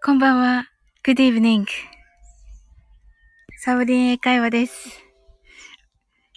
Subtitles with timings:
[0.00, 0.64] こんばんは。
[1.04, 1.66] Good evening.
[3.56, 5.02] サオリン英会話です。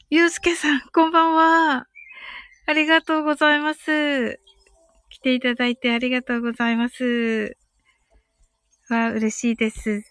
[0.09, 1.85] ゆうすけさん、こんばんは。
[2.65, 4.39] ありがとうございます。
[5.09, 7.55] 来ていただいてありがとうございます。
[8.89, 10.01] わあ、嬉しいです。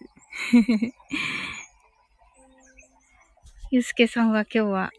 [3.69, 4.91] ゆうすけさんは今日は、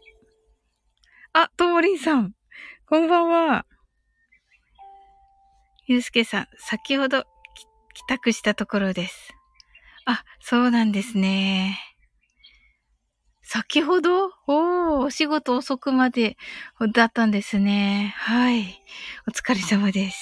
[1.33, 2.35] あ、ともりんさん、
[2.87, 3.65] こんばんは。
[5.87, 7.25] ゆうすけさん、先ほど
[7.93, 9.33] 帰宅したところです。
[10.05, 11.79] あ、そうなんですね。
[13.43, 16.37] 先ほどお、お仕事遅くまで
[16.93, 18.13] だったんですね。
[18.17, 18.81] はい。
[19.27, 20.17] お疲れ様です。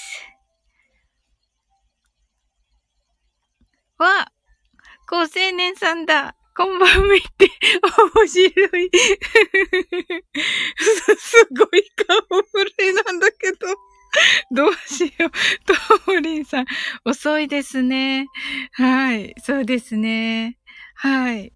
[3.98, 4.32] わ
[5.06, 7.48] 高青年さんだこんばんみって
[8.16, 8.90] 面白い
[11.18, 12.20] すごい顔
[12.52, 13.68] ぶれなんだけど
[14.50, 16.06] どうしよう。
[16.06, 16.66] ともりんさん、
[17.04, 18.26] 遅いですね。
[18.72, 20.58] はい、そうですね。
[20.94, 21.52] はい。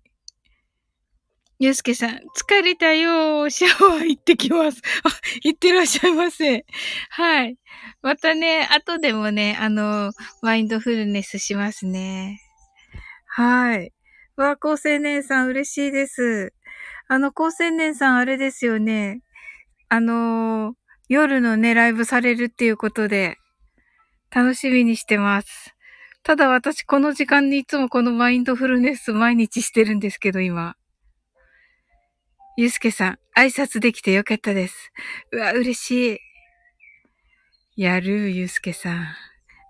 [1.59, 3.49] ゆうすけさん、疲れたよ。
[3.49, 4.82] シャワー行ってきます。
[5.04, 5.10] あ、
[5.43, 6.66] 行ってらっしゃいませ。
[7.10, 7.57] はい。
[8.02, 10.12] またね、後でもね、あの、
[10.43, 12.40] マインドフルネスしますね。
[13.27, 13.93] はい。
[14.37, 16.52] わ、高青年さん嬉しいです。
[17.09, 19.23] あの、高青年さんあれですよね。
[19.88, 23.38] あのー夜のね、ライブされるっていうことで、
[24.30, 25.74] 楽しみにしてます。
[26.23, 30.77] ただ私この時間にいつもこのマインドフルネス毎日してるんですけど、今。
[32.57, 34.90] ゆうすけさん、挨拶できてよかったです。
[35.30, 36.18] うわ、嬉しい。
[37.77, 39.07] やる、ゆうすけさん。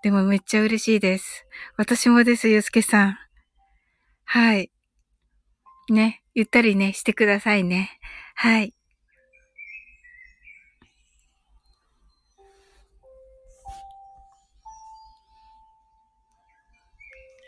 [0.03, 1.45] でもめっちゃ嬉しいです。
[1.77, 3.19] 私もです、ゆうすけさん。
[4.25, 4.71] はい。
[5.91, 7.99] ね、ゆったりね、してくださいね。
[8.37, 8.76] はい。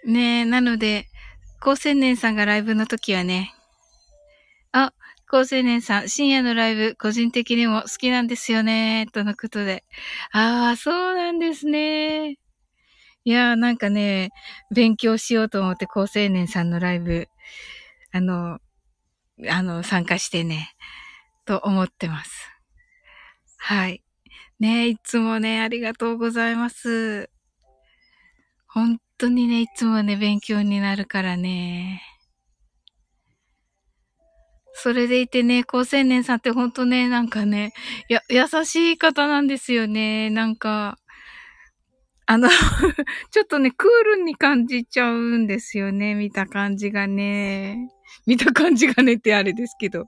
[0.08, 1.06] ねえ、なので、
[1.60, 3.54] 高青年さんがライブの時はね、
[4.72, 4.94] あ、
[5.30, 9.84] 高青年さん、深夜のライブ、個人的にも好きなんですよね、とのことで。
[10.32, 12.38] ああ、そうなんですね。
[13.24, 14.30] いやー、なんかね、
[14.74, 17.28] 勉強しようと思って高青年さんのライブ、
[18.10, 18.60] あの、
[19.50, 20.74] あの、参加してね、
[21.44, 22.50] と思ってます。
[23.58, 24.02] はい。
[24.58, 27.28] ねいつもね、ありがとうございます。
[28.66, 32.02] 本当にね、いつもね、勉強になるからね。
[34.72, 37.72] それでいてね、高青年さんってほんとね、なんかね、
[38.08, 40.30] や、優しい方なんですよね。
[40.30, 40.98] なんか、
[42.26, 42.48] あの
[43.32, 46.14] ちょっとね、クールに感じちゃうんですよね。
[46.14, 47.88] 見た感じがね。
[48.26, 50.06] 見た感じがねってあれですけど。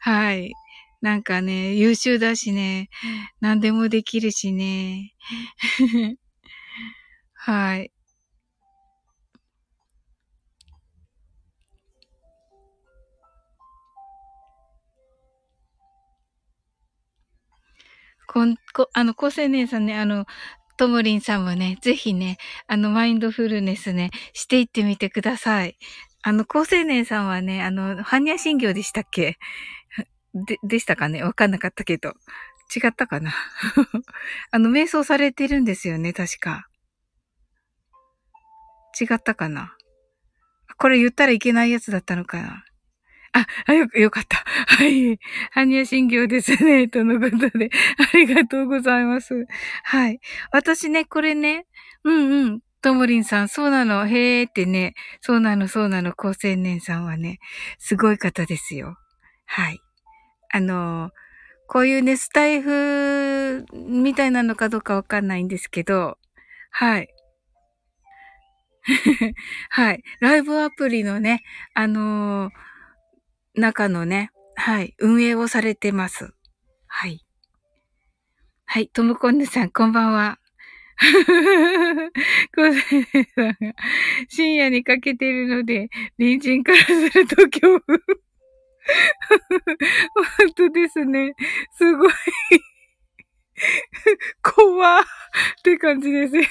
[0.00, 0.52] はい。
[1.00, 2.88] なんかね、優秀だしね、
[3.40, 5.14] 何でもできるしね。
[7.34, 7.93] はい。
[18.34, 20.26] こん、こ、あの、高青年さんね、あの、
[20.76, 22.36] ともりんさんもね、ぜひね、
[22.66, 25.78] あの、マインドフルネスね、していってみてください。
[26.20, 29.38] あの、高青年さんはね、あの、般若心経でしたっけ？
[30.34, 31.22] で、でしたかね？
[31.22, 32.14] わかんなかったけど。
[32.74, 33.32] 違ったかな？
[34.50, 36.66] あの、瞑想されてるんですよね、確か。
[39.00, 39.76] 違ったかな？
[40.76, 42.64] これ言ったらいけないやつだったのかな？
[43.66, 44.36] あ、よ、よかった。
[44.46, 45.18] はい。
[45.54, 46.86] 般若心経ですね。
[46.88, 47.68] とのことで。
[48.12, 49.46] ありがとうございます。
[49.82, 50.20] はい。
[50.52, 51.66] 私ね、これね、
[52.04, 52.60] うんうん。
[52.80, 54.06] ともりんさん、そうなの。
[54.06, 54.94] へーってね。
[55.20, 56.12] そうなの、そうなの。
[56.12, 57.40] 高青年さんはね、
[57.78, 58.96] すごい方ですよ。
[59.46, 59.80] はい。
[60.52, 61.10] あの、
[61.68, 66.18] こういうね、スタイフみたいなのかどうかわかんないんですけど、
[66.70, 67.08] はい。
[69.70, 70.02] はい。
[70.20, 71.42] ライブアプリのね、
[71.74, 72.63] あのー
[73.54, 76.34] 中のね、はい、運営をされてます。
[76.86, 77.24] はい。
[78.64, 80.38] はい、ともこんぬさん、 こんばんは。
[84.28, 87.98] 深夜にかけてるので、隣人からすると恐怖。
[90.38, 91.34] 本当ですね。
[91.72, 92.12] すごい
[94.42, 95.04] 怖っ
[95.62, 96.48] て感じですよね。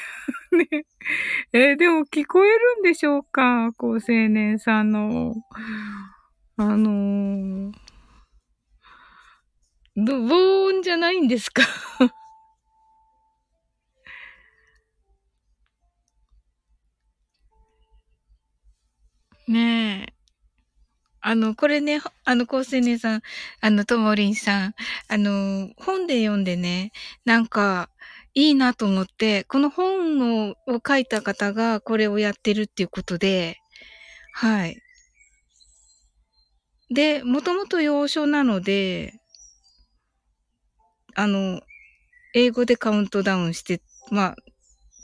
[1.52, 3.72] えー、でも聞こえるんでしょうか？
[3.78, 5.34] 高青年さんの。
[6.64, 7.74] あのー、
[9.96, 11.64] ど、防音じゃないんですか？
[19.48, 20.14] ねえ。
[21.22, 23.22] あの、これね、あの、高青年さん、
[23.62, 24.76] あの、ともりんさん、
[25.08, 26.92] あの、本で読んでね、
[27.26, 27.90] なんか、
[28.36, 30.56] いいなと思って、この本を
[30.86, 33.58] 書いた方がこれをやってるっていうことで、
[34.34, 34.83] はい。
[36.94, 39.16] で、もともと洋書なので、
[41.16, 41.60] あの、
[42.36, 43.82] 英語でカウントダウンして、
[44.12, 44.36] まあ、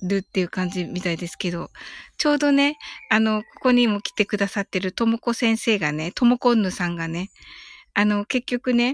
[0.04, 1.72] るっていう感じみたいですけど、
[2.18, 2.78] ちょうどね、
[3.10, 7.32] あの、ここにも来てくださってるともこ先生がね、ともこんぬさんがね、
[7.96, 8.94] あの、結局ね、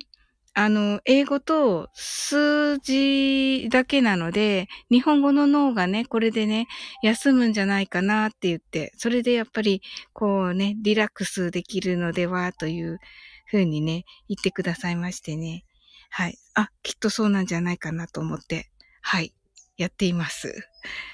[0.58, 6.68] あの、英語と数字だけなので、日本語の脳がね、これでね、
[7.04, 9.82] 休むんじゃないかなって言って、それでやっぱり、
[10.14, 13.00] こうね、リラックスできるのでは、という
[13.48, 15.66] ふうにね、言ってくださいましてね。
[16.10, 16.38] はい。
[16.54, 18.70] あ、きっとそうなんじゃないかなと思って、
[19.02, 19.34] はい。
[19.76, 20.70] やっています。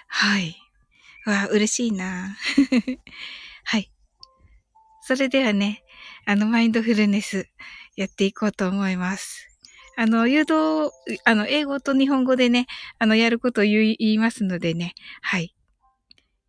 [0.08, 0.56] はい。
[1.26, 2.38] わあ、嬉しいな
[3.66, 3.92] はい。
[5.02, 5.84] それではね、
[6.26, 7.50] あの、マインドフルネス、
[7.96, 9.48] やっていこうと思います。
[9.98, 10.92] あの、誘導、
[11.26, 12.68] あの、英語と日本語でね、
[12.98, 15.54] あの、やることを言いますのでね、はい。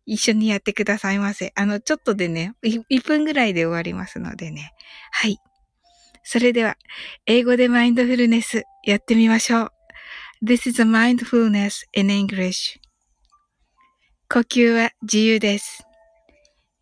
[0.05, 1.51] 一緒にやってくださいませ。
[1.55, 4.71] あの、ちょっとでね、1分ぐらいで終わりますのでね。
[5.11, 5.37] はい。
[6.23, 6.77] それでは、
[7.25, 9.71] 英語でマインドフルネスやってみましょう。
[10.43, 12.79] This is a mindfulness in English.
[14.29, 15.83] 呼吸は自由です。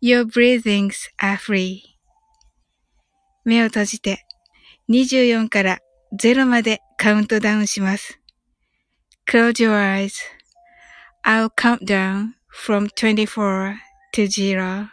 [0.02, 1.80] Your breathings are free.
[3.44, 4.24] 目を閉じて
[4.90, 5.78] 24から
[6.20, 8.20] 0までカウントダウンします。
[9.28, 9.72] Close your
[11.24, 13.74] eyes.I'll count down from 24
[14.14, 14.88] to 0.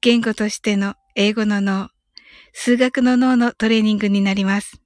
[0.00, 1.88] 言語としての英語の脳、
[2.52, 4.80] 数学の脳のトレーニングになります。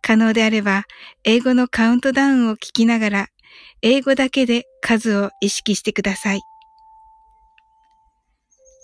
[0.00, 0.84] 可能であれば、
[1.24, 3.28] 英語のカウントダウンを聞きながら、
[3.82, 6.40] 英語だけで数を意識してください。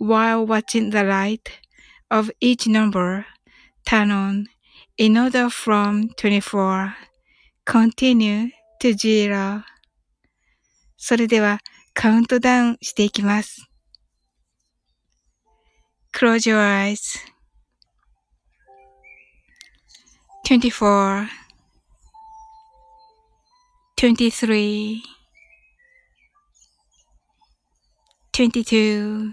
[0.00, 1.50] while watching the light
[2.10, 3.26] of each number
[3.86, 4.46] turn on
[4.96, 6.94] in order from 24
[7.64, 9.62] continue to zero
[10.96, 11.60] それでは
[11.94, 13.66] カウントダウンしていきます。
[16.12, 17.18] Close your eyes.
[20.46, 21.26] 24
[23.96, 25.02] 23
[28.32, 29.32] 22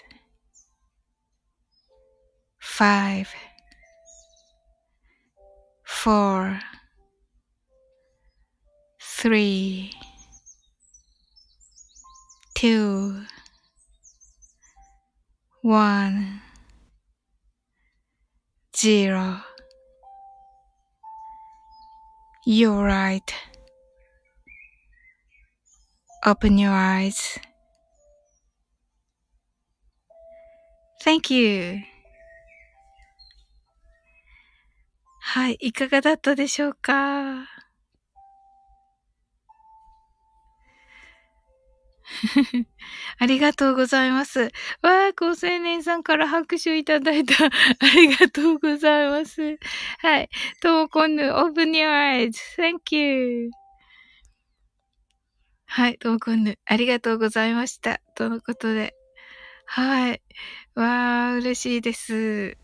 [2.71, 3.27] five,
[5.83, 6.59] four,
[8.99, 9.91] three,
[12.55, 13.23] two,
[15.61, 16.41] one,
[18.75, 19.41] zero.
[22.45, 23.33] You're right.
[26.25, 27.37] Open your eyes.
[31.03, 31.81] Thank you.
[35.23, 37.47] はい、いかがだったでしょうか？
[43.19, 44.41] ありがとうございます。
[44.81, 47.33] わあ、高青年さんから拍手いただいた。
[47.45, 47.49] あ
[47.95, 49.57] りがとうございます。
[49.99, 50.29] はい。
[50.61, 53.49] ともこんぬ、open your eyes.thank you.
[55.65, 58.01] はい、ともこんぬ、ありがとうございました。
[58.15, 58.93] とのことで。
[59.65, 60.21] はい。
[60.75, 62.60] わあ、嬉しいです。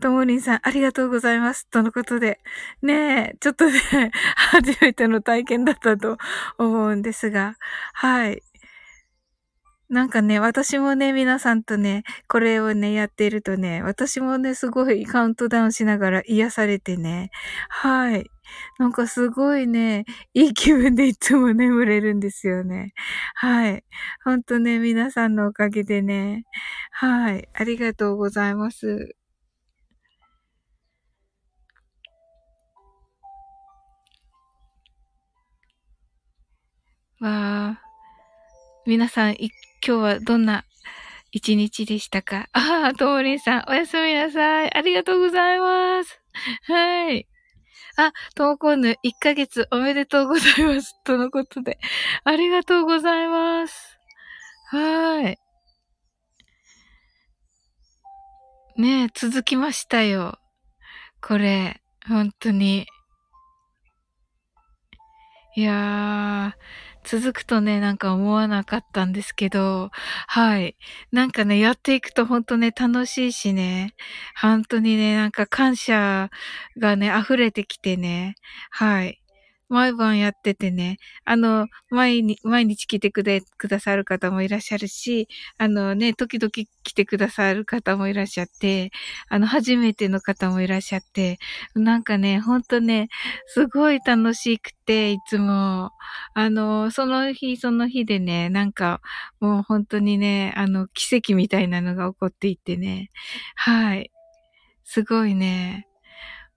[0.00, 1.68] ともりんさん、ありがとうございます。
[1.68, 2.40] とのことで。
[2.82, 3.72] ねえ、ちょっとね、
[4.36, 6.18] 初めての体験だったと
[6.58, 7.56] 思うんですが。
[7.94, 8.42] はい。
[9.90, 17.30] なんかね、私もね、皆さんとね、これをね、やっているとね、私もね、すごいカウントダウンしながら癒されてね。
[17.68, 18.30] はい。
[18.78, 22.92] なんかすごいね、いい気分でいつも眠れるんですよね。
[23.34, 23.84] はい。
[24.24, 26.44] ほんとね、皆さんのおかげでね。
[26.90, 27.48] はい。
[27.54, 29.16] ありがとうございます。
[37.24, 37.80] わあ。
[38.86, 39.48] 皆さん、今
[39.82, 40.64] 日はどんな
[41.32, 42.48] 一日でしたか？
[42.52, 44.74] ああ、ともりんさん、おやすみなさい。
[44.76, 46.20] ありがとうございます。
[46.70, 47.26] はい。
[47.96, 50.94] あ、ともこんぬ、1ヶ月おめでとうございます。
[51.04, 51.78] とのことで。
[52.24, 53.98] ありがとうございます。
[54.70, 55.38] はい。
[58.76, 60.38] ねえ、続きましたよ。
[61.22, 62.86] これ、本当に。
[65.56, 69.90] いやー、続くとね、なんか思わなかったんですけど、
[70.26, 70.76] はい。
[71.12, 73.94] なんかね、やっていくと本当ね、楽しいしね、
[74.40, 76.30] 本当にね、なんか感謝
[76.78, 78.34] がね、溢れてきてね、
[78.70, 79.20] はい。
[79.74, 85.28] 毎晩やっててね、あの、毎日、毎日来てくれ、くださる方もいらっしゃるし、
[85.58, 88.90] あのね、時々来てくださる方もいらっしゃって、
[89.28, 91.38] あの、初めての方もいらっしゃって、
[91.74, 93.08] なんかね、ほんとね、
[93.46, 95.90] すごい楽しくて、いつも、
[96.34, 99.00] あの、その日その日でね、なんか、
[99.40, 103.10] もう本当にね、あの、奇跡みたいなのが起こっていってね、
[103.56, 104.10] はい。
[104.84, 105.86] すごいね、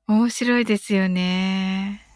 [0.07, 2.06] 面白いですよね。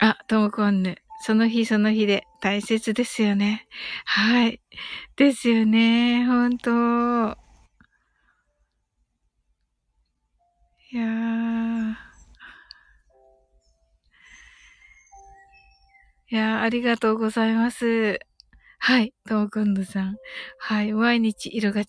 [0.00, 0.96] あ、ともこんぬ。
[1.22, 3.66] その日その日で大切ですよね。
[4.04, 4.60] はい。
[5.16, 6.24] ですよね。
[6.26, 6.70] ほんと。
[10.92, 11.94] いやー。
[16.30, 18.18] いやー、ありがとうございます。
[18.78, 19.14] はい。
[19.28, 20.16] ともこんぬさん。
[20.58, 20.92] はい。
[20.92, 21.84] 毎日色が違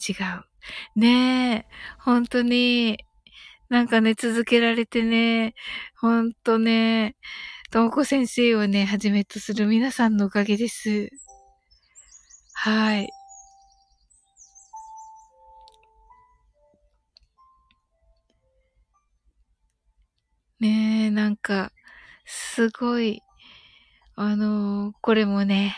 [0.96, 1.00] う。
[1.00, 1.66] ねえ。
[2.00, 3.00] 本当に。
[3.70, 5.56] なんかね、続けられてね。
[6.00, 7.16] ほんとね。
[7.76, 11.10] ともこ先生をね、はじめとする皆さんのおかげです。
[12.54, 13.10] はい。
[20.62, 21.74] ねえ、なんか、
[22.24, 23.22] すごい、
[24.16, 25.76] あのー、これもね、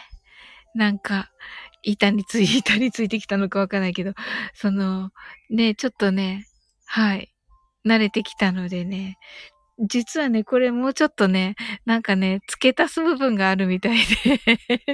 [0.76, 1.32] なんか、
[1.82, 4.14] 板につい、板についてきたのかわかんないけど、
[4.54, 5.10] その、
[5.50, 6.46] ね、ちょっとね、
[6.86, 7.34] はい、
[7.88, 9.18] 慣れてきたのでね、
[9.80, 11.56] 実はね、これもうちょっとね、
[11.86, 14.42] なんかね、付け足す部分があるみたいで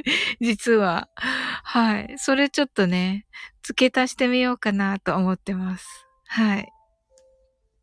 [0.42, 1.10] 実は。
[1.16, 2.14] はい。
[2.18, 3.26] それちょっとね、
[3.64, 5.86] 付け足してみようかなと思ってます。
[6.28, 6.70] はい。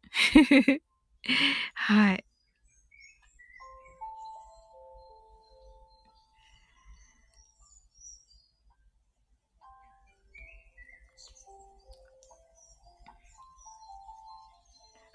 [1.74, 2.24] はい。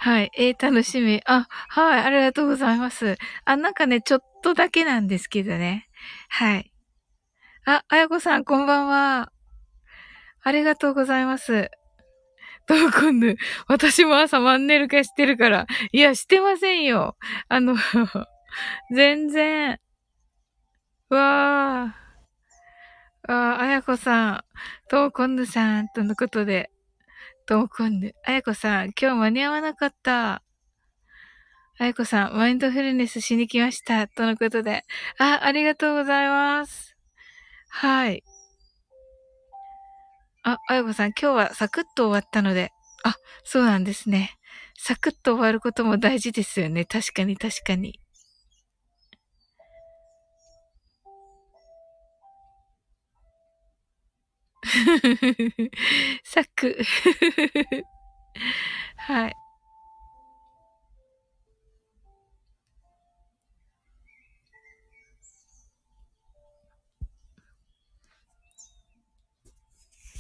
[0.06, 0.32] はい。
[0.38, 1.20] えー、楽しみ。
[1.26, 2.02] あ、はい。
[2.04, 3.18] ありがとうございます。
[3.44, 5.90] あ、なんかね、ちょっとだけなんですけどね。
[6.30, 6.72] はい。
[7.66, 9.32] あ、あやこさん、こんばんは。
[10.44, 11.72] ありがとうございます。
[12.68, 13.36] トーコンヌ、
[13.68, 15.66] 私も朝マンネル化してるから。
[15.92, 17.18] いや、してませんよ。
[17.50, 17.76] あの
[18.94, 19.80] 全然。
[21.10, 23.34] わー。
[23.34, 24.44] あ、あやこさん、
[24.88, 26.70] トーコンヌさん、とのことで。
[27.46, 28.14] ともこんぬ。
[28.26, 30.42] あやこさん、今日間に合わなかった。
[31.78, 34.08] あやこさん、マインドフルネスしに来ました。
[34.08, 34.84] とのことで。
[35.20, 36.96] あ、ありがとうございます。
[37.70, 38.24] はい。
[40.44, 42.72] あ、あやこさん、今日はサクッと終わったので。
[43.04, 44.32] あ、そうなんですね。
[44.78, 46.86] サクッと終わることも大事ですよね。
[46.86, 48.00] 確かに確かに。
[56.24, 56.78] サク。
[58.98, 59.36] はい。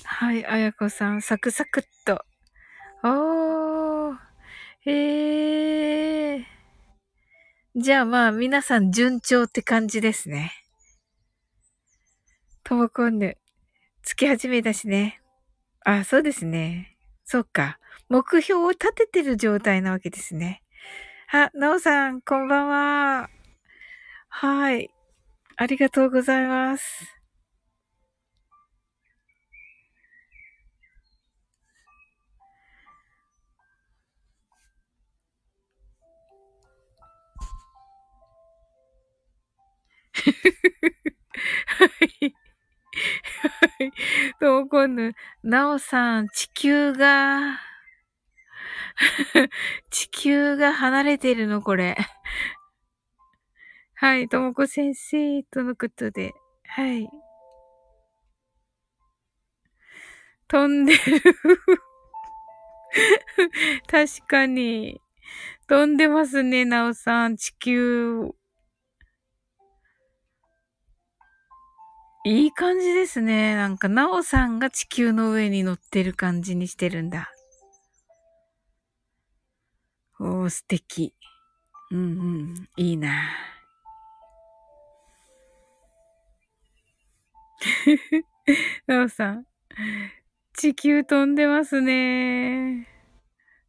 [0.04, 2.24] はい、あやこさん、サクサクっと。
[3.04, 4.18] おー。
[4.86, 6.46] えー。
[7.76, 10.54] じゃあまあ、皆さん順調って感じですね。
[12.64, 13.38] ともこんぬ。
[14.06, 15.20] つき始めだしね。
[15.84, 16.96] あ、そうですね。
[17.26, 17.80] そっか。
[18.08, 20.62] 目標を立ててる状態なわけですね。
[21.32, 23.30] あ、なおさん、こんばんは。
[24.30, 24.92] はい。
[25.58, 27.06] ありがとうございます。
[41.68, 41.86] は
[42.22, 42.45] い。
[43.80, 43.92] はい。
[44.40, 47.60] ともこぬ、なおさん、地球が、
[49.90, 51.98] 地球が離れてるの、これ。
[53.96, 56.34] はい、ともこ先生、とのことで。
[56.68, 57.10] はい。
[60.48, 61.00] 飛んでる。
[63.90, 65.02] 確かに。
[65.68, 68.32] 飛んでますね、なおさん、地球。
[72.28, 73.56] いい感じですね。
[73.56, 77.32] なんか、なおさんが地球の上に乗ってる感じにしてるんだ。
[80.20, 81.14] おー、素敵。
[81.92, 83.30] うんうん、いいな。
[88.88, 89.46] なおさん、
[90.54, 92.95] 地球飛んでますね。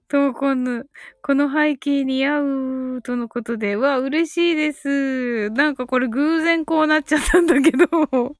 [0.08, 0.86] トーコンヌ、
[1.20, 2.40] この背景に合
[2.98, 5.50] うとのことで、わ、嬉しいです。
[5.50, 7.86] なんかこれ偶然こうなっちゃったんだけど、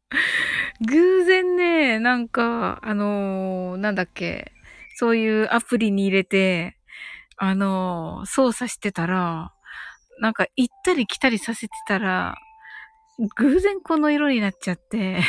[0.86, 4.52] 偶然ね、なんか、あのー、なんだっけ、
[4.94, 6.78] そういうアプリに入れて、
[7.36, 9.52] あのー、操作してたら、
[10.20, 12.36] なんか行ったり来たりさせてたら、
[13.36, 15.20] 偶然この色になっちゃって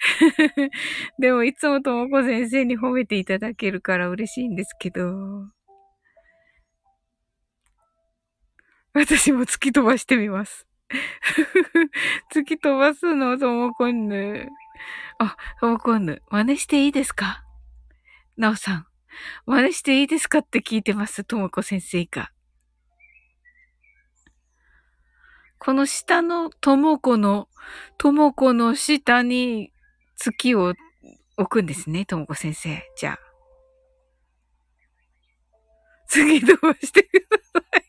[1.18, 5.50] でもいつもともこ先生に褒めていただけるから嬉しいんですけど。
[8.92, 10.66] 私も突き飛ばしてみます。
[12.34, 14.48] 突き飛ばすの、ともこんぬ。
[15.18, 16.22] あ、ともこんぬ。
[16.28, 17.44] 真似していいですか？
[18.36, 18.86] なおさん。
[19.46, 22.32] 真似していいですかって聞いてます、ともこ先生が。
[25.58, 27.48] この下のともこの、
[27.98, 29.72] ともこの下に
[30.22, 30.74] 月を
[31.38, 32.82] 置くんですね、ともこ先生。
[32.96, 33.18] じゃあ。
[36.06, 37.84] 次飛ばしてください。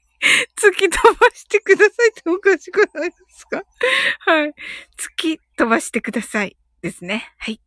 [0.56, 3.64] 月飛ばしてくださいっておかしくないですか？
[4.20, 4.54] はい。
[4.96, 6.56] 月飛ばしてください。
[6.82, 7.34] ですね。
[7.38, 7.60] はい。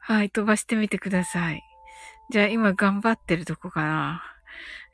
[0.00, 1.62] はい、飛ばしてみてください。
[2.30, 4.22] じゃあ今頑張ってるとこかな。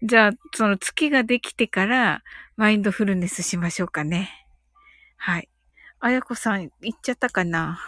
[0.03, 2.23] じゃあ、その月ができてから、
[2.57, 4.47] マインドフルネスしましょうかね。
[5.17, 5.49] はい。
[5.99, 7.81] あやこさん、行っちゃったかな？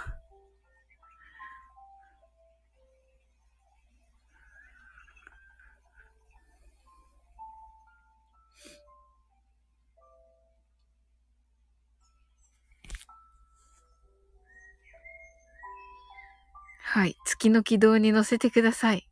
[16.83, 17.17] はい。
[17.25, 19.07] 月の軌道に乗せてください。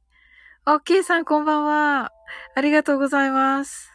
[0.66, 2.10] オッケーさん、こんばんは。
[2.56, 3.92] ありがとうございます。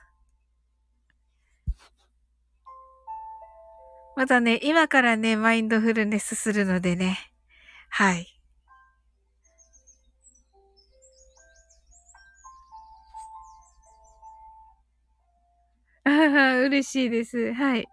[4.16, 7.18] まだね、今からね、マインドフルネスするのでね。
[7.90, 8.28] はい。
[16.04, 17.54] あは、嬉しいです。
[17.54, 17.88] はい。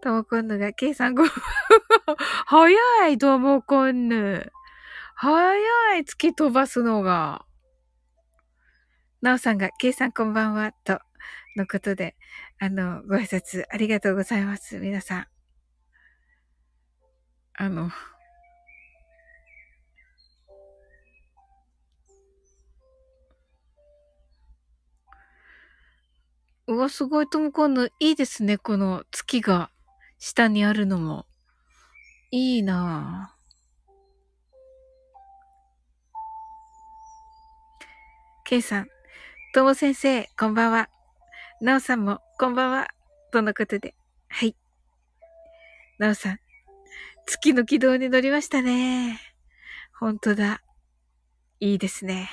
[0.00, 1.24] ともこんぬが、ケイさんご、
[2.46, 4.50] 早い、ともこんぬ。
[5.14, 7.44] 早い、突き飛ばすのが。
[9.20, 11.00] なおさんが、ケイさんこんばんは、と、
[11.56, 12.16] のことで、
[12.58, 14.78] あの、ご挨拶ありがとうございます。
[14.78, 15.41] 皆さん。
[17.54, 17.90] あの、
[26.66, 29.70] うわ、すごい、とも今度、いいですね、この月が
[30.18, 31.26] 下にあるのも。
[32.30, 33.42] いいなぁ。
[38.44, 38.88] ケイさん、
[39.54, 40.88] とも先生、こんばんは。
[41.60, 42.88] なおさんも、こんばんは。
[43.32, 43.94] とのことで。
[44.28, 44.56] はい。
[45.98, 46.38] なおさん、
[47.26, 49.20] 月の軌道に乗りましたね。
[49.98, 50.62] ほんとだ。
[51.60, 52.28] いいですね。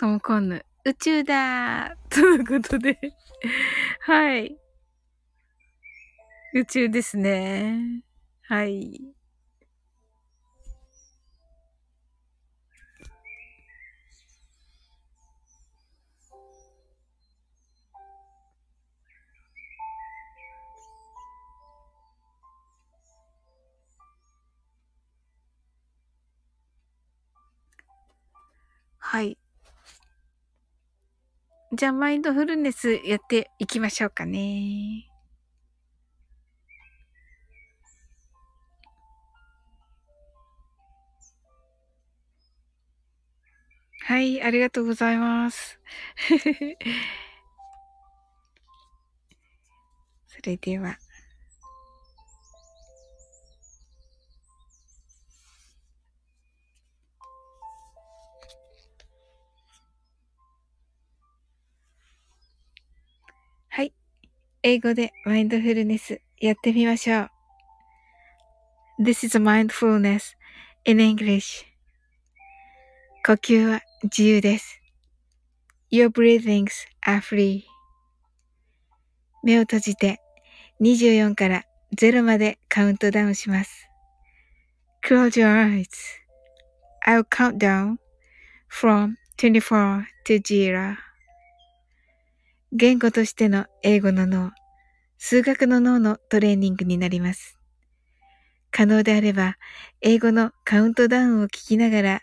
[0.00, 2.96] トムコンヌ、宇宙だということで
[4.00, 4.56] はい。
[6.52, 8.02] 宇宙ですね。
[8.42, 9.14] はい。
[28.98, 29.38] はい。
[31.72, 35.07] じゃあ、マインドフルネスやっていきましょうかね。
[44.08, 45.78] はい、ありがとうございます。
[50.26, 50.96] それでは。
[63.68, 63.92] はい。
[64.62, 67.30] 英語でマインドフルネスやってみましょう。
[69.02, 70.34] This is mindfulness
[70.86, 71.67] in English.
[73.26, 74.80] 呼吸は自由です。
[75.90, 76.70] Your breathings
[77.06, 77.62] are free.
[79.42, 80.20] 目を閉じて
[80.80, 81.64] 24から
[81.96, 83.88] 0までカウントダウンします。
[85.06, 85.84] Close your
[87.06, 87.96] eyes.I'll count down
[88.70, 90.96] from 24 to 0.
[92.72, 94.52] 言語としての英語の脳、
[95.16, 97.58] 数学の脳のトレーニングになります。
[98.70, 99.56] 可能であれば、
[100.02, 102.22] 英語のカウントダウンを聞きながら、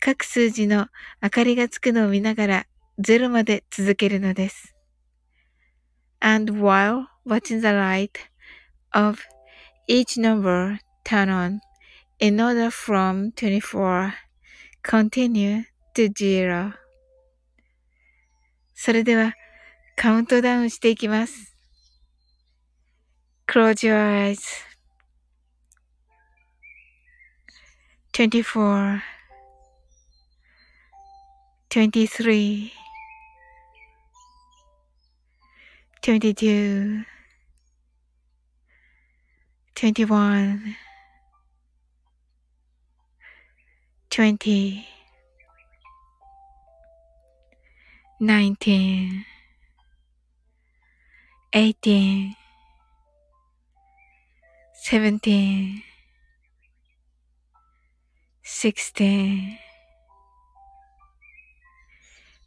[0.00, 0.88] 各数字の
[1.22, 2.66] 明かりがつくのを見ながら
[2.98, 4.74] 0まで続けるのです。
[6.20, 8.18] and while watching the light
[8.92, 9.26] of
[9.88, 11.60] each number turn on
[12.18, 14.14] in order from 24
[14.82, 16.72] continue to zero
[18.74, 19.34] それでは
[19.96, 21.56] カウントダウンしていきます。
[23.48, 24.38] Close your eyes.
[28.12, 29.00] 24
[31.70, 32.72] 23
[36.00, 37.04] 22
[39.74, 40.76] 21
[44.08, 44.86] 20
[48.18, 49.24] 19
[51.52, 52.34] 18
[54.72, 55.82] 17
[58.42, 59.67] 16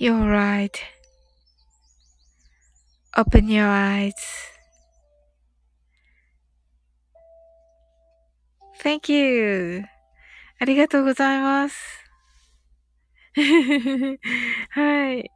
[0.00, 0.72] You're right.
[3.18, 4.14] Open your eyes.
[8.82, 9.84] Thank you.
[10.58, 11.76] ありがとうございます。
[14.70, 15.30] はい。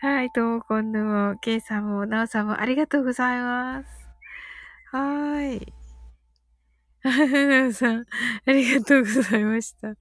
[0.00, 3.88] はい、ともこんぬも、けいさんも、なおさんもありがとうございます。
[4.92, 5.77] はい。
[7.04, 8.04] なさん、
[8.46, 9.94] ありがとうございました。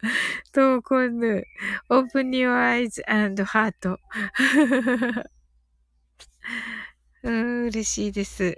[0.51, 1.43] ともこんぬ、
[1.89, 3.97] open your eyes and heart.
[7.23, 8.57] うん、嬉しいです。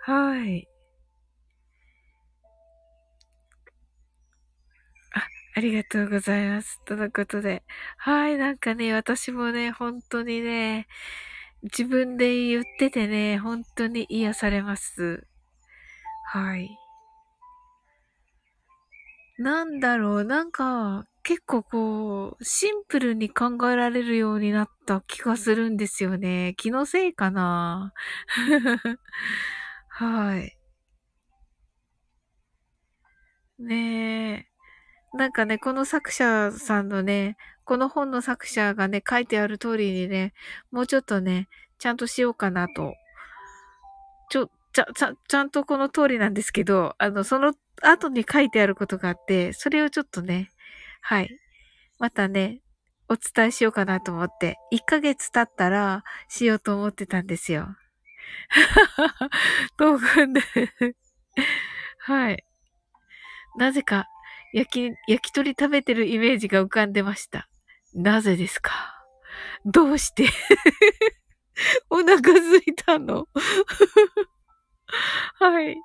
[0.00, 0.68] はい。
[5.58, 6.80] ありがとうございます。
[6.84, 7.64] とのことで。
[7.96, 10.86] はい、なんかね、私もね、本当にね、
[11.64, 15.26] 自分で言っててね、本当に癒されます。
[16.26, 16.77] はい。
[19.38, 26.54] なんだろう、なんか、結構こう、シンプルに考えられるようになった気がするんですよね。
[26.56, 27.92] 気のせいかな
[29.88, 30.56] はい。
[33.58, 34.46] ね
[35.14, 35.16] え。
[35.18, 40.34] なんかね、この作者さんのね、この本の作者がね、書いてある通りにね、
[40.72, 41.48] もうちょっとね、
[41.78, 42.94] ちゃんとしようかなと。
[44.30, 50.50] ちょ、ちゃ、ちゃ、ちゃんとこの通りなんですけど、あの、その後に書いてあることがあって、それをちょっとね、
[51.00, 51.40] はい。
[51.98, 52.60] またね、
[53.08, 57.66] お伝えしようかなと思って、1ヶ月経ったらしようと思ってたんですよ。
[59.76, 60.42] トークンで
[61.98, 62.44] はい。
[63.56, 64.06] なぜか、
[64.52, 67.48] 焼き、焼き鳥食べてるイメージが浮かんでました。
[67.94, 68.72] なぜですか？
[69.64, 70.28] どうして？
[71.90, 73.26] お腹すいたの？
[75.38, 75.76] はい。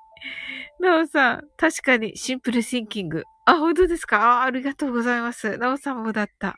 [0.80, 3.24] なおさん、確かにシンプルシンキング。
[3.46, 4.40] あ、本当ですか？
[4.40, 5.58] あありがとうございます。
[5.58, 6.56] なおさんもだった。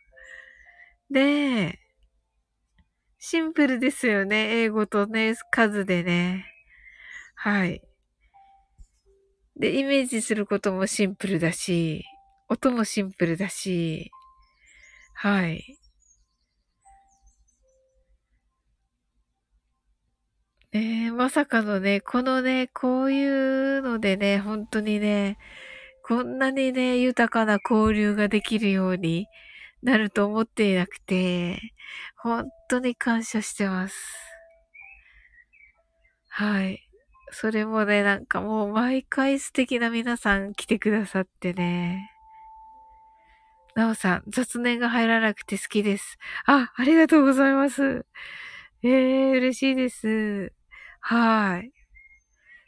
[1.11, 1.79] ねえ。
[3.19, 4.63] シンプルですよね。
[4.63, 6.47] 英語とね、数でね。
[7.35, 7.83] はい。
[9.59, 12.05] で、イメージすることもシンプルだし、
[12.49, 14.11] 音もシンプルだし、
[15.15, 15.77] はい。
[20.77, 25.39] ねえ、まさかのね、このね、こういうのでね、本当にね、
[26.03, 29.27] こんなにね、豊かな交流ができるように
[29.83, 31.59] なると思っていなくて、
[32.19, 33.97] 本当に感謝してます。
[36.29, 36.87] はい。
[37.31, 42.11] それもね、なんかもう毎回素敵な皆さん来てくださってね。
[43.75, 46.19] なおさん、雑念が入らなくて好きです。
[46.45, 48.05] あ、ありがとうございます。
[48.83, 50.56] ええー、嬉しいです。
[51.09, 51.73] はい。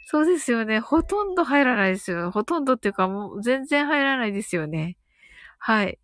[0.07, 0.81] そうですよね。
[0.81, 2.31] ほとんど入らないですよ。
[2.31, 4.97] ほとんどっていうかもう全然入らないですよね。
[5.59, 5.99] はい。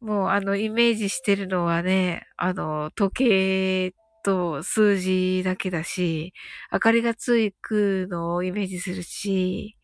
[0.00, 6.34] もうあのイメージしてるのはね、あの時計と数字だけだし、
[6.72, 9.76] 明かりがついくのをイメージするし、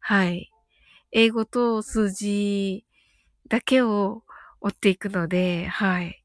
[0.00, 0.52] はい。
[1.12, 2.86] 英語と数字
[3.48, 4.24] だけを
[4.62, 6.24] 追っていくので、はい。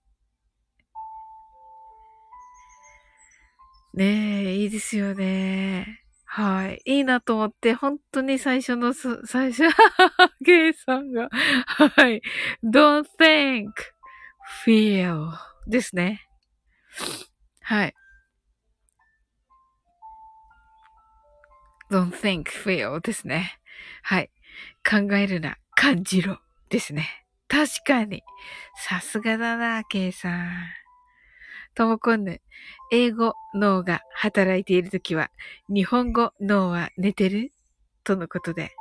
[3.93, 6.01] ねえ、いいですよね。
[6.23, 6.81] はい。
[6.85, 9.63] いいなと思って、本当に最初のす、最初、
[10.39, 12.21] ゲイさんが、はい。
[12.63, 13.67] don't think,
[14.65, 15.33] feel
[15.67, 16.25] ですね。
[17.61, 17.93] はい。
[21.91, 23.59] don't think, feel ですね。
[24.03, 24.29] はい。
[24.89, 27.25] 考えるな、感じろですね。
[27.49, 28.23] 確かに。
[28.77, 30.80] さすがだな、ケイさん。
[31.73, 32.41] ともこんぬ。
[32.91, 35.29] 英語脳が働いているときは、
[35.69, 37.51] 日本語脳は寝てる？
[38.03, 38.71] とのことで。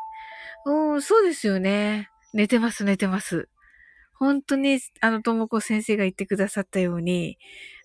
[0.66, 2.08] うん、そうですよね。
[2.34, 3.48] 寝てます、寝てます。
[4.14, 7.38] 本当に、あの、ともこ先生が言ってくださったように、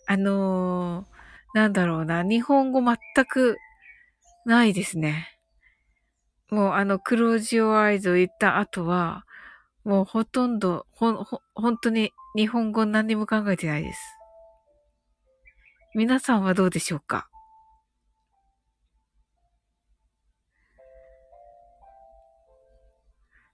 [0.07, 1.05] あのー、
[1.53, 3.57] なんだろうな、日本語全く
[4.45, 5.37] ないですね。
[6.49, 9.25] もう、あの、クロージオアイズを言った後は、
[9.83, 13.99] もうほとんど、ほ、ほ、本当に日本語何にも考えてないです。
[15.95, 17.29] 皆さんはどうでしょうか？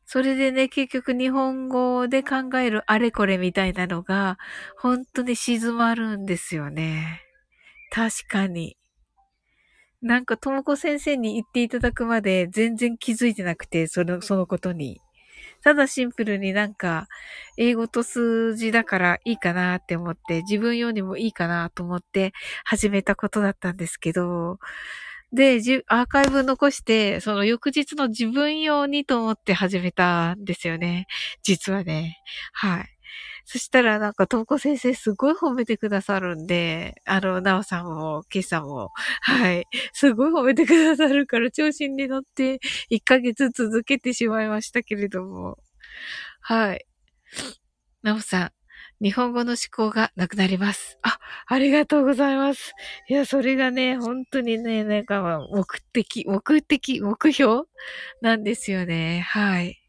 [0.08, 4.39] それでね、結局日本語で考えるあれこれみたいなのが、
[4.75, 7.21] 本当に静まるんですよね。
[7.91, 8.75] 確かに。
[10.01, 14.99] なんか、ともこ先生に言っていただくまで全然気づいてなくて、その、そのことに。
[15.63, 17.08] ただシンプルになんか、
[17.58, 22.34] 英語と数字だからいいかなって思って、自分用にもいいかなと思って
[22.65, 24.60] 始めたことだったんですけど、
[25.34, 31.08] で、アーカイブ残して、その翌日の自分用にと思って始めたんですよね。
[31.43, 32.17] 実はね。
[32.54, 32.90] はい。
[33.51, 39.67] そしたらなんか、ともこ先生すごい褒めてくださるんで、あの、なおさんも、けいさも、 はい。
[39.93, 42.59] すごい褒めてくださるから、調子に乗って、
[42.89, 45.57] 1ヶ月続けてしまいましたけれども。
[46.41, 46.85] はい。
[48.03, 49.57] なおさん、日本語の思
[49.89, 50.97] 考がなくなります。
[51.03, 52.73] あ、ありがとうございます。
[53.09, 57.63] いや、それがね、本当にね、なんか目的、目的、目標
[58.21, 59.21] なんですよね。
[59.29, 59.80] はい。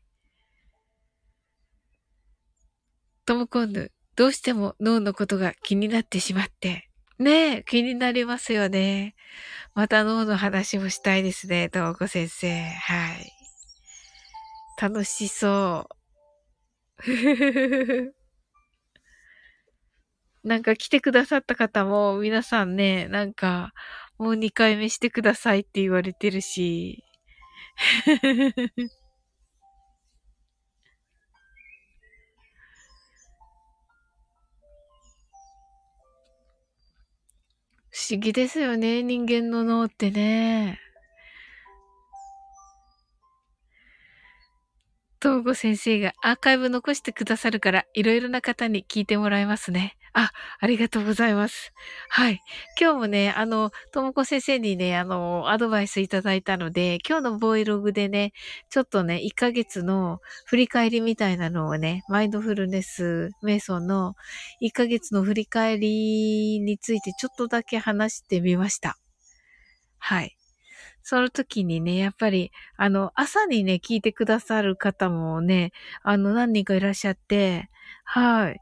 [3.24, 6.88] トムコンヌ、どうしても脳のことが気になってしまって。
[7.18, 9.14] ねえ、気になりますよね。
[9.74, 12.64] また脳の話もしたいですね、トモコ先生。
[12.64, 13.32] はい。
[14.80, 16.02] 楽しそう。
[20.42, 23.72] なんか来てくださった方も皆さんね、なんか
[24.18, 27.04] もう2回目してくださいって言われてるし。
[37.92, 40.80] 不思議ですよね、人間の脳ってね。
[45.20, 49.96] 東郷先生がアーカイブ残してくださるから、いろいろな方に聞いてもらえますね。
[50.14, 51.72] あ、ありがとうございます。
[52.10, 52.40] はい。
[52.78, 58.32] 今日もね、あの、ともこ先生にね、あの、アドバイスいただいたので、今日のボイログでね、
[58.68, 64.14] ちょっとね、1ヶ月の振り返りみたいなのをね、マインドフルネス瞑想の
[64.60, 68.98] 1ヶ月の振り返りについてちょっとだけ話してみました。
[69.98, 70.36] はい。
[71.04, 75.72] その時にね、やっぱり、あの、朝にね、聞いてくださる方もね、
[76.04, 77.70] あの、何人かいらっしゃって、
[78.04, 78.61] はい。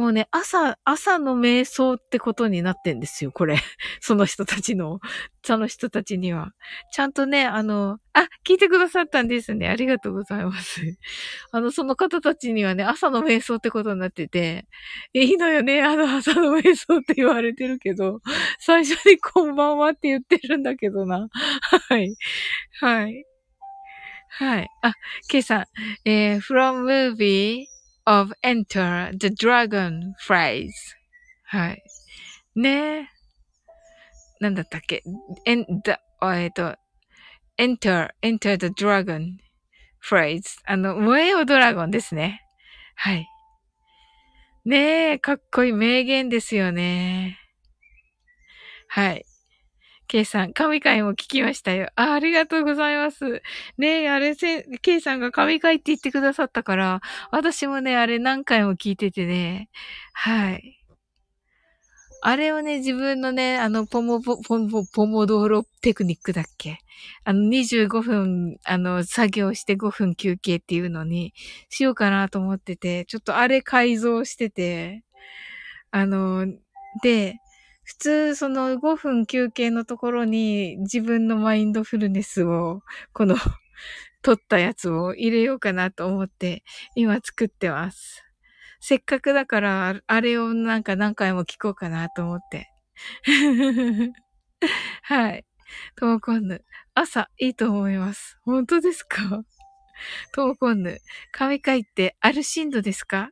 [0.00, 3.56] もうね、朝、朝の瞑想ってことになってんですよ、これ。
[4.00, 4.98] その人たちの、
[5.44, 6.52] その人たちには。
[6.90, 9.68] ちゃんとね、あの、あ、聞いてくださったんですね。
[9.68, 10.80] ありがとうございます。
[11.52, 14.66] あの、その方たちにはね、朝の瞑想ってことになってて、
[15.12, 18.22] いいのよね、あの、朝の瞑想って言われてるけど、
[18.58, 21.28] 最初にこんばんはって言ってるんだけどな。
[21.90, 22.16] はい。
[22.80, 23.26] はい。
[24.30, 24.68] はい。
[24.80, 24.94] あ、
[25.28, 25.64] ケイさん、
[26.08, 27.66] えー、from movie
[28.10, 30.72] of enter the dragon phrase.
[31.44, 31.82] はい。
[32.56, 33.08] ねえ。
[34.40, 35.04] なんだったっけ
[35.46, 35.92] en, the,
[36.22, 36.76] えっと、
[37.56, 39.36] enter, enter the dragon
[40.02, 40.58] phrase.
[40.64, 42.42] あの、燃えよドラゴンですね。
[42.96, 43.28] はい。
[44.64, 47.38] ねえ、かっこいい名言ですよね。
[48.88, 49.24] はい。
[50.10, 51.88] ケイさん、神回も聞きましたよ。
[51.94, 53.42] あ、ありがとうございます。
[53.78, 59.68] ねえ、あれせ、ケイさんが神回って言ってくださったから、私もね、あれ何回も聞いててね。
[60.12, 60.82] はい。
[62.22, 66.78] あれをね、自分のね、あの、ポモポ、モ、ポモドーロテクニックだっけ？
[67.22, 71.32] あの、25分、あの、作業して5分休憩っていうのに
[71.68, 75.04] しようかなと思ってて、ちょっとあれ改造してて、
[75.92, 76.46] あの、
[77.04, 77.36] で、
[77.84, 83.36] 普通、その5分休憩のところに自分のマインドフルネスを、この
[84.22, 86.62] 撮ったやつを入れようかなと思って、
[86.94, 88.24] 今作ってます。
[88.80, 92.70] せっかくだから、あれをなんか何回も聞こうかなと思って。
[95.02, 95.44] はい。
[95.96, 96.64] ともこんぬ。
[96.94, 98.38] 朝、いいと思います。
[98.44, 99.44] 本当ですか？
[100.34, 101.00] ともこんぬ。
[101.32, 103.30] 神回ってアルシンドですか？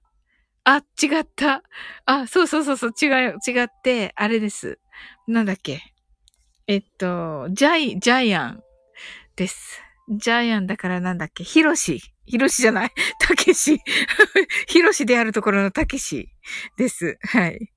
[0.70, 1.62] あ、違った。
[2.04, 4.78] あ、そうそうそうそう、違う、違って、あれです。
[5.26, 5.80] なんだっけ。
[6.66, 8.62] えっと、ジャイ、ジャイアン
[9.34, 9.80] です。
[10.10, 11.42] ジャイアンだからなんだっけ。
[11.42, 12.02] ヒロシ。
[12.26, 12.90] ヒロシじゃない。
[13.18, 13.80] たけし。
[14.68, 16.28] ヒロシであるところのたけし
[16.76, 17.16] です。
[17.22, 17.72] はい。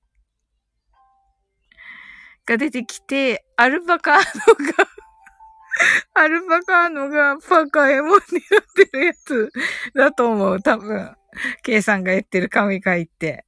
[2.46, 4.88] が出てきて、アルパカーノが
[6.14, 8.16] アルパカーノがパカエモンに
[8.52, 9.50] なってるやつ
[9.96, 11.16] だと思う、多分。
[11.64, 13.46] K さんが言ってる神回って。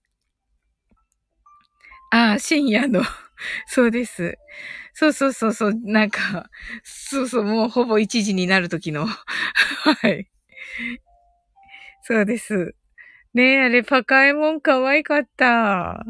[2.12, 3.02] ああ、深夜の。
[3.68, 4.38] そうです。
[4.94, 6.50] そうそうそうそう、なんか、
[6.84, 9.08] そうそう、もうほぼ1時になる時の。
[9.08, 10.30] はい。
[12.04, 12.76] そうです。
[13.34, 16.04] ねえ、あれ、パカエモン可愛かった。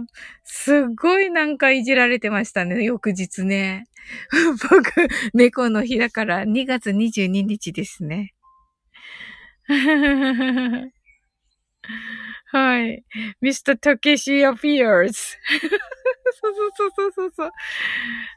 [0.43, 3.85] すっごいなんかいじられてましたね、翌日ね。
[4.69, 4.91] 僕、
[5.33, 8.33] 猫の日だから2月22日ですね。
[12.51, 13.03] はい。
[13.41, 13.77] Mr.
[13.77, 15.37] Takeshi appears.
[16.41, 17.51] そうそうそうそうそう。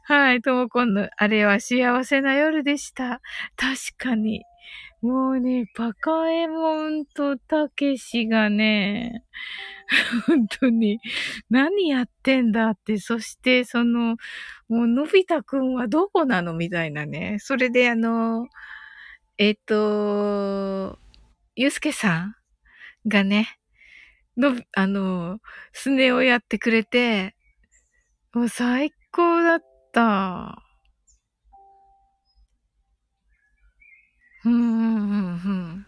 [0.05, 0.43] はい。
[0.43, 3.21] ともこんの、あれは幸せな夜でした。
[3.57, 4.43] 確かに。
[5.03, 9.25] もうね、バカエモンとたけしがね、
[10.27, 11.01] 本当に、
[11.51, 14.17] 何やってんだって、そしてその、
[14.69, 17.39] もうのび太くんはどこなのみたいなね。
[17.41, 18.49] それであの、
[19.39, 20.99] えっ、と、
[21.57, 22.36] ゆうすけさん
[23.07, 23.59] がね、
[24.37, 25.39] の、あの、
[25.73, 27.35] スネをやってくれて、
[28.35, 29.61] もう最高だっ
[29.93, 30.63] た。
[34.45, 35.87] うん、うん、うん。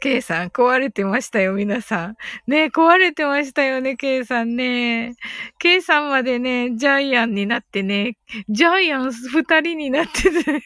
[0.00, 2.16] ケイさん、壊れてましたよ、皆さん。
[2.46, 5.14] ね壊れてましたよね、ケイさんね。
[5.58, 8.16] ケイさんまでね、ジャイアンになってね、
[8.48, 10.62] ジャイアン二人になっててね。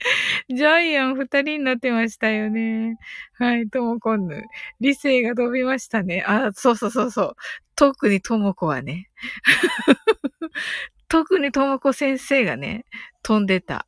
[0.48, 2.98] ジャイアン二人になってましたよね。
[3.38, 4.44] はい、ともこんぬ。
[4.80, 6.24] 理性が飛びましたね。
[6.26, 7.36] あ、そうそうそうそう。
[7.76, 9.10] 特にともこはね。
[11.08, 12.84] 特にともこ先生がね、
[13.22, 13.86] 飛んでた。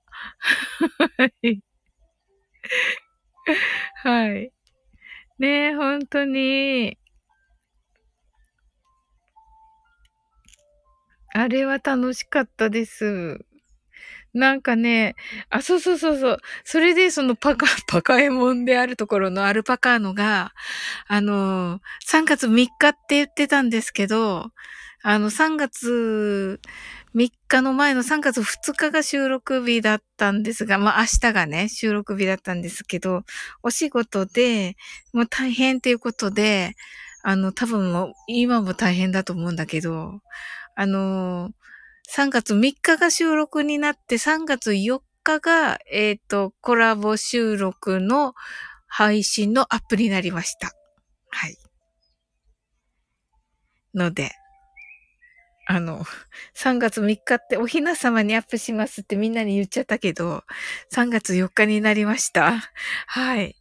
[4.03, 4.53] はい。
[5.39, 6.99] ねえ、本当に。
[11.35, 13.45] あれは楽しかったです。
[14.35, 15.15] なんかね、
[15.51, 16.39] あ、そうそうそうそう。
[16.65, 20.53] それでそのパカ、 パカエモンであるところのアルパカーノが、
[21.07, 24.51] あの、3月3日って言ってたんですけど、
[25.03, 26.61] あの、3月
[27.15, 33.25] 3日の前の3月2日が収録日だったんですが、まあ明日がね、収録日だったんですけど、
[33.63, 34.77] お仕事で、
[35.13, 36.75] もう大変ということで、
[37.23, 40.21] あの、多分もう今も大変だと思うんだけど、
[40.75, 41.51] あの、
[42.11, 48.35] 3月3日が収録になって、3月4日が、えっ、ー、と、コラボ収録の
[48.87, 50.73] 配信のアップになりました。
[51.31, 51.57] はい。
[53.95, 54.33] ので、
[55.67, 56.05] あの、
[56.55, 60.43] 3月3日っておひな様にアップしますってみんなに言っちゃったけど、
[60.93, 62.61] 3月4日になりました。
[63.07, 63.57] はい。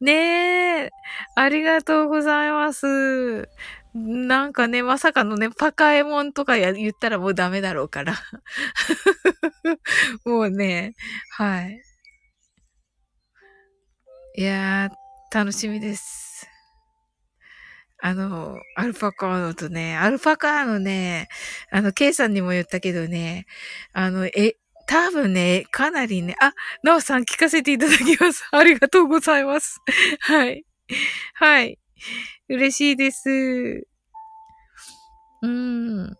[0.00, 0.90] ねえ、
[1.36, 3.48] ありがとうございます。
[3.94, 8.14] なんかね、まさかのね、パカエモンとかや言ったらもうダメだろうから。
[10.24, 10.94] もうね、
[11.30, 11.82] はい。
[14.36, 16.46] いやー、楽しみです。
[18.00, 21.28] あの、アルパカーノとね、アルパカーノね、
[21.70, 23.46] あの、ケイさんにも言ったけどね、
[23.92, 24.56] あの、え、
[24.88, 28.44] 多分ね、かなりね、あ、ナオさん聞かせていただきます。
[28.50, 29.78] ありがとうございます。
[30.20, 30.64] はい。
[31.34, 31.78] はい。
[32.48, 33.86] 嬉しいです。
[35.42, 36.16] うん。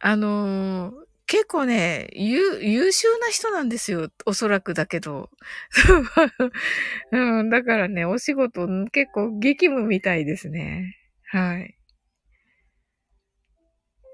[0.00, 0.94] あのー、
[1.26, 4.08] 結構ね、優、優秀な人なんですよ。
[4.26, 5.30] おそらくだけど。
[7.12, 10.96] うん、だからね、お仕事結構激務みたいですね。
[11.30, 11.74] はい。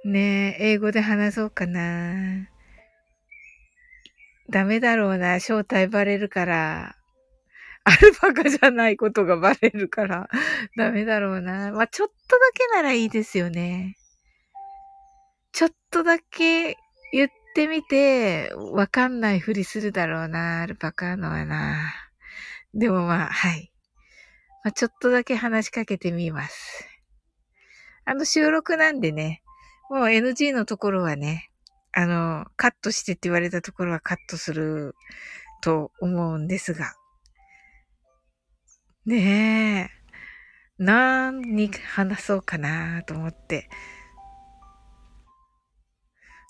[0.05, 2.49] ねえ、英語で話そうかな。
[4.51, 6.97] ダメだろうな、正体バレるから。
[7.87, 10.29] アルパカじゃないことがバレるから、
[10.77, 11.71] ダメだろうな。
[11.73, 13.97] まあ、ちょっとだけならいいですよね。
[15.53, 16.77] ちょっとだけ
[17.13, 21.93] 言ってみて、わかんないふりするだろうな、アルパカのはな。
[22.73, 23.71] でもまあ、はい。
[24.65, 26.89] まあ、ちょっとだけ話しかけてみます。
[28.07, 29.43] あの収録なんでね、
[29.91, 31.51] もう NG のところはね、
[31.93, 34.95] あの、カットしてって言われたところはカットする
[35.61, 36.95] と思うんですが。
[39.07, 40.05] ねえ。
[40.79, 43.69] 何に話そうかなと思って。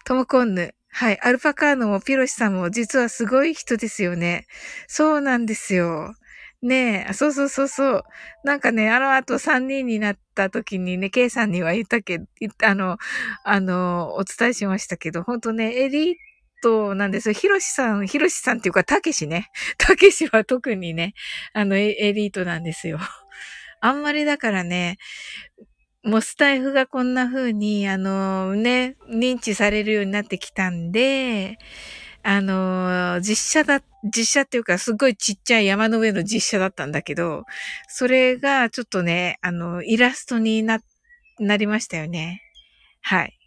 [0.04, 0.74] トモコンヌ。
[0.88, 1.20] はい。
[1.20, 4.46] アルパカーノもピロシさんも実はすごい人ですよね。
[4.86, 6.14] そうなんですよ。
[6.62, 8.04] ねえ、そうそうそうそう。
[8.44, 12.26] なんかね、あの後3人になった時にね、K さんには言ったけど、
[12.62, 12.98] あの、
[13.44, 16.16] あの、お伝えしましたけど、本当ね、エリー
[16.64, 17.34] トなんですよ。
[17.34, 19.50] ヒロシさん、ヒロシさんっていうか、たけしね。
[19.76, 21.14] たけしは特にね、
[21.52, 22.98] あの、エリートなんですよ。
[23.80, 24.96] あんまりだからね、
[26.02, 31.58] もうスタイフがこんな風に、あの、ね、認知されるようになってきたんで、
[32.22, 37.44] あの、実写だ、実写っていうかすごいちっちゃい山の上の実写だったんだけど、
[37.88, 40.80] それがちょっとね、あの、イラストにな、
[41.38, 42.42] なりましたよね。
[43.02, 43.43] はい。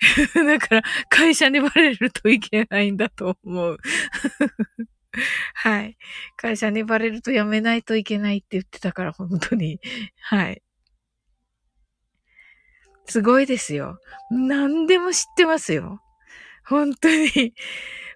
[0.34, 3.78] だから、会社にバレるといけないんだと思う。
[5.54, 5.96] はい。
[6.36, 9.80] 会社にバレるとやめないといけないって言ってたから、本当に。
[10.20, 10.62] はい。
[13.06, 13.98] すごいですよ。
[14.30, 16.00] 何でも知ってますよ。
[16.64, 17.54] 本当に、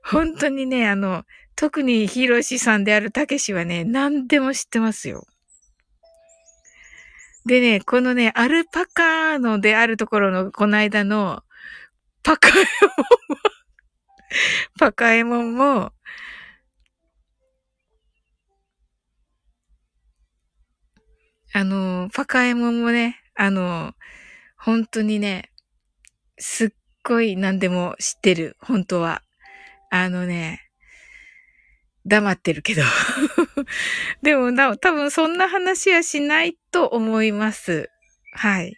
[0.04, 1.24] 本当にね、あの、
[1.56, 5.26] 特にヒロシさんであるたけしはね、何でも知ってますよ。
[7.46, 11.42] でね、このね、アルパカーノであるところの、この間の、
[12.22, 13.36] パカエモンも
[14.78, 15.92] パカエモンも、
[21.52, 23.92] あの、パカエモンもね、あの、
[24.56, 25.50] 本当にね、
[26.38, 26.68] すっ
[27.04, 29.22] ごい何でも知ってる、本当は。
[29.90, 30.62] あのね、
[32.06, 32.82] 黙ってるけど
[34.22, 37.90] でもな、多分そんな話はしないと思います。
[38.32, 38.76] はい。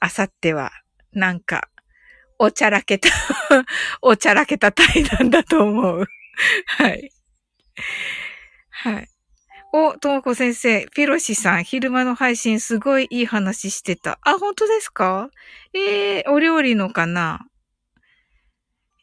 [0.00, 0.72] あさっては、
[1.12, 1.68] なんか、
[2.44, 3.08] おちゃらけた
[4.02, 6.06] おちゃらけた対談だと思う。
[6.66, 7.12] はい。
[8.70, 9.08] はい。
[9.72, 14.18] お、ともこ先生、ピロシさん、昼間の配信すごいいい話してた。
[14.22, 15.30] あ、本当ですか？
[15.72, 17.46] えー、お料理のかな？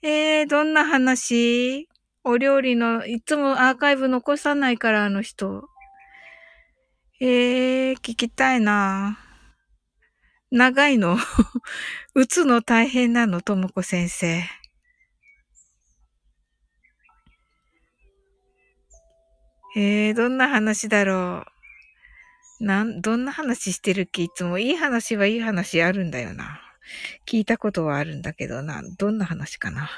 [0.01, 1.87] えー、どんな話？
[2.25, 5.69] お料理の、いつもアーカイブ残さないから、あの人。
[7.21, 9.17] えー、聞きたいな
[10.51, 11.17] 長いの
[12.15, 14.43] 打つの大変なの、ともこ先生。
[19.75, 21.45] えー、どんな話だろ
[22.59, 22.63] う。
[22.65, 24.23] なん、どんな話してるっけ？
[24.23, 26.59] いつもいい話はいい話あるんだよな。
[27.27, 28.81] 聞いたことはあるんだけどな。
[28.97, 29.91] どんな話かな。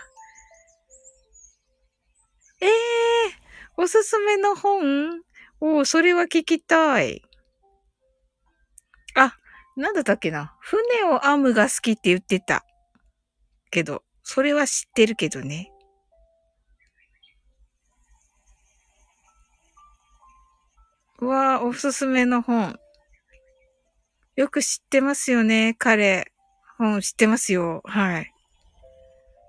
[2.60, 5.22] ええー、おすすめの本？
[5.62, 7.24] おそれは聞きたい。
[9.78, 10.56] なんだったっけな？
[10.60, 12.66] 船を編むが好きって言ってた。
[13.72, 15.72] けど、それは知ってるけどね。
[21.20, 22.78] わあ、おすすめの本。
[24.36, 26.32] よく知ってますよね、彼。
[26.78, 27.82] 本知ってますよ。
[27.86, 28.34] はい。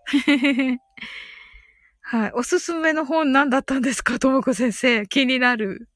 [2.02, 2.32] はい。
[2.34, 4.18] おすすめの本何だったんですか？
[4.18, 5.06] ともこ先生。
[5.06, 5.88] 気になる。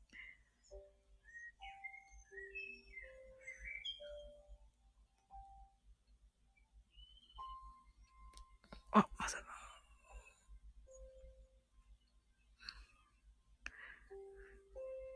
[8.97, 9.37] あ、まさ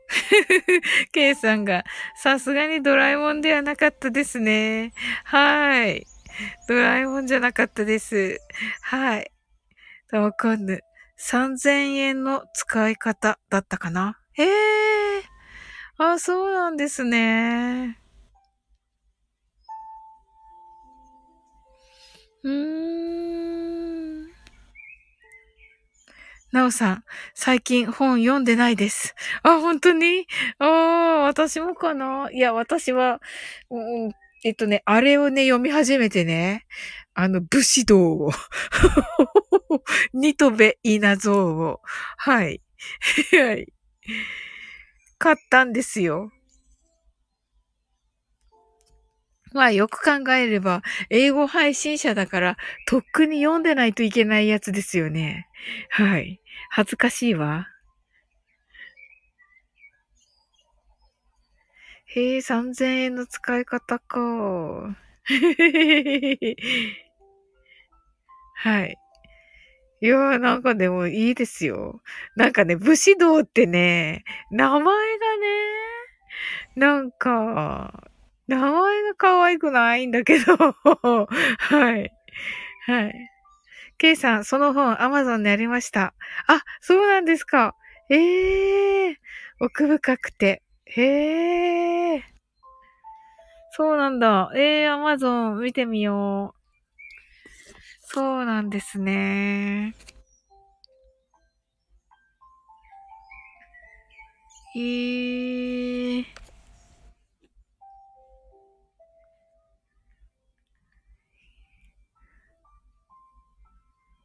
[1.11, 1.83] ケイさんが、
[2.15, 4.93] さすがにドラえもんではなかったですね。
[5.23, 6.05] はい。
[6.67, 8.39] ドラえもんじゃなかったです。
[8.81, 9.31] はい。
[10.11, 10.81] わかんぬ。
[11.17, 14.19] 3000円の使い方だったかな。
[14.37, 16.03] ええー。
[16.03, 17.97] あ、そうなんですね。
[22.43, 23.70] うーん。
[26.51, 29.15] なおさん、最近本読んでないです。
[29.43, 30.27] あ、本当に？
[30.59, 32.29] ああ、私もかな？
[32.31, 33.21] いや、私は、
[33.69, 34.11] うん、
[34.43, 36.65] えっとね、あれをね、読み始めてね、
[37.13, 38.31] あの、武士道を、
[40.13, 41.81] ニトベ稲造を、
[42.17, 42.61] はい。
[43.31, 43.67] はい。
[45.17, 46.31] 買ったんですよ。
[49.53, 55.47] まあよく考えれば、英語配信者だから、とっくに読んでないといけないやつですよね。
[55.89, 56.41] はい。
[56.69, 57.67] 恥ずかしいわ。
[62.05, 64.19] へえ、3000円の使い方か。
[68.55, 68.97] はい。
[70.03, 72.01] いやーなんかでもいいですよ。
[72.35, 74.91] なんかね、武士道ってね、名前が
[75.37, 75.47] ね、
[76.75, 78.10] なんか、
[78.51, 82.11] 名前が可愛くないんだけど、 はい。
[82.85, 83.29] はい。
[83.97, 86.13] ケイさん、その本、アマゾンにありました。
[86.47, 87.75] あ、そうなんですか。
[88.09, 89.15] ええー、
[89.61, 90.61] 奥深くて。
[90.85, 92.23] へえ。
[93.71, 94.51] そうなんだ。
[94.53, 96.61] ええー、アマゾン見てみよう。
[98.01, 99.95] そうなんですね。
[104.75, 106.40] えー。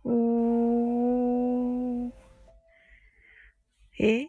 [0.08, 2.12] おー。
[3.98, 4.28] え？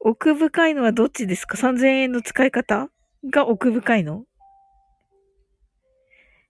[0.00, 2.88] 奥深いのはどっちですか ?3000 円の使い方？
[3.28, 4.24] が奥深いの？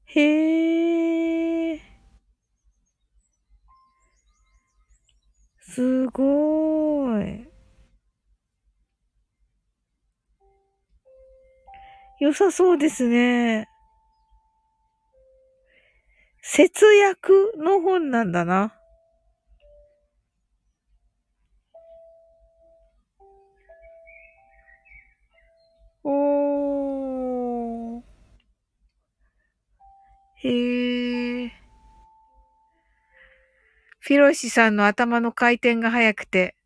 [0.07, 1.81] へえ。
[5.61, 7.48] すごーい。
[12.21, 13.69] 良さそうですね。
[16.43, 18.75] 節約の本なんだな。
[26.03, 28.03] おー。
[30.43, 31.53] へえ。
[34.01, 36.57] フィロシさんの頭の回転が速くて、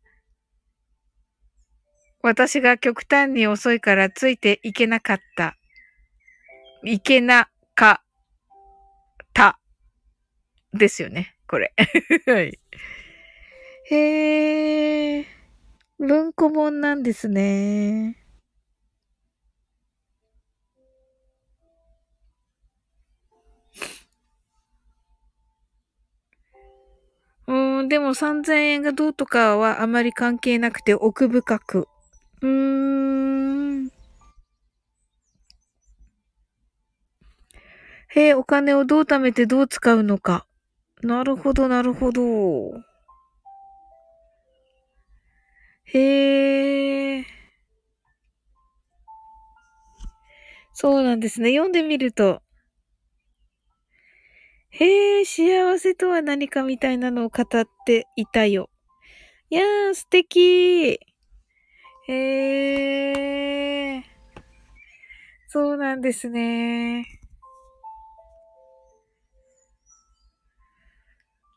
[2.23, 5.57] 私が極端に遅いからついていけなかった。
[6.85, 9.59] いけなかった。
[10.71, 11.73] ですよね、これ。
[12.25, 12.57] はい。
[13.89, 15.25] へえ。
[15.99, 18.15] 文庫本なんですね。
[27.47, 31.89] うん、でも3000円がどうとかはあまり関係なくて奥深く。
[32.43, 33.89] うーん。
[38.09, 40.45] へえ、お金をどう貯めてどう使うのか。
[41.01, 42.21] なるほど、なるほど。
[45.85, 47.25] へえ。
[50.73, 51.51] そうなんですね。
[51.51, 52.41] 読んでみると、
[54.71, 58.69] へえ、幸せとは何かみたいなのを語っていたよ。
[59.49, 60.99] いやー、素敵
[62.07, 64.03] へえ。
[65.47, 67.05] そうなんですね。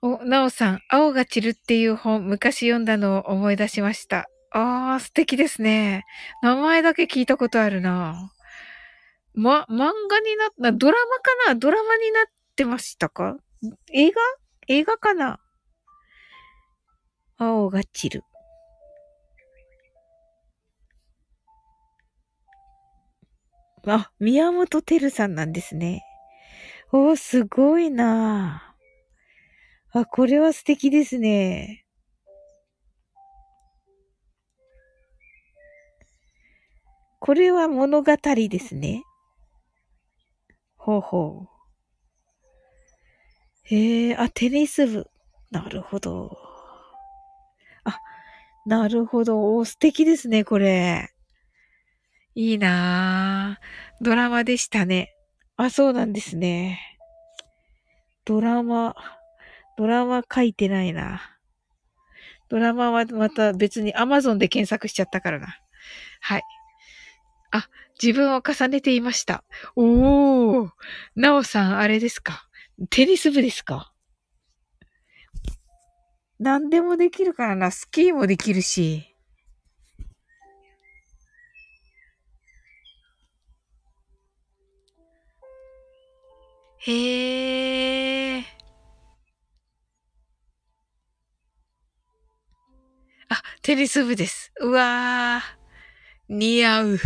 [0.03, 4.29] お、なおさん、青が散るっていう本、昔読んだのを思い出しました。
[4.53, 6.05] あー、素敵ですね。
[6.43, 8.31] 名前だけ聞いたことあるな。
[9.35, 11.55] ま、漫画になった、ドラマかな？
[11.57, 12.25] ドラマになっ
[12.55, 13.37] てましたか？
[13.93, 14.21] 映画？
[14.69, 15.41] 映画かな？
[17.37, 18.25] 青が散る。
[23.87, 26.03] あ、宮本照さんなんですね。
[26.93, 28.75] おー、すごいな
[29.93, 31.85] あ、これは素敵ですね。
[37.21, 39.03] これは物語ですね。
[40.77, 41.49] ほうほう。
[43.65, 45.09] へえ、あ、テニス部。
[45.51, 46.37] なるほど。
[47.85, 48.01] あ、
[48.65, 49.57] なるほど。
[49.57, 51.16] お、素敵ですね、これ。
[52.39, 54.05] いいなぁ。
[54.05, 55.15] ドラマでしたね。
[55.57, 56.79] あ、そうなんですね。
[58.27, 58.95] ドラマ、
[59.79, 61.39] ドラマ書いてないな。
[62.51, 65.59] ドラマはまた別に Amazon で検索しちゃったからな。
[66.21, 66.43] はい。
[67.53, 67.71] あ、
[68.03, 69.43] 自分を重ねていました。
[69.75, 70.71] おー。
[71.15, 72.51] なおさん、あれですか？
[72.91, 73.95] テニス部ですか？
[76.39, 77.71] 何でもできるからな。
[77.71, 79.16] スキーもできるし。
[86.87, 88.45] へえ。
[93.29, 94.53] あ、テニス部です。
[94.61, 95.45] うわー。
[96.29, 96.99] 似合う。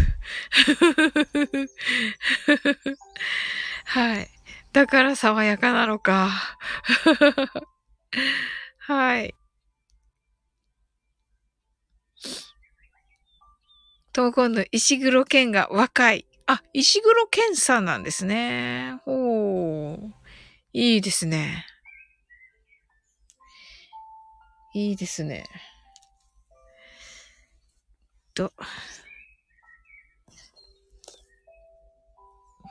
[3.87, 4.29] はい。
[4.75, 6.29] だから爽やかなのか。
[8.81, 9.35] はい。
[14.13, 16.27] と今度、石黒剣が若い。
[16.53, 18.99] あ、石黒剣さんなんですね。
[19.05, 20.15] ほう。
[20.73, 21.65] いいですね。
[24.75, 25.45] いいですね。
[28.35, 28.53] と。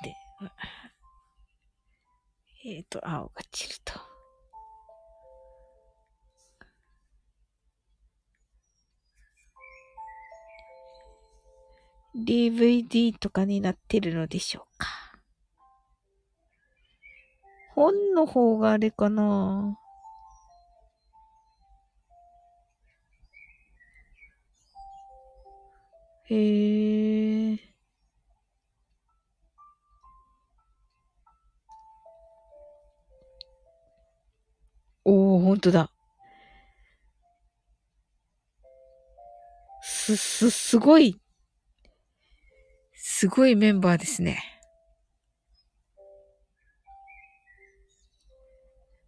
[0.03, 0.13] で、
[2.65, 4.09] えっ、ー、と、青が散ると。
[12.16, 14.88] DVD とかになってるのでしょうか？
[17.76, 19.78] 本の方があれかな？
[26.30, 27.60] へえ。
[35.05, 35.89] おー、ほんとだ。
[39.82, 41.20] す、す、すごい
[43.20, 44.41] すごいメンバーですね。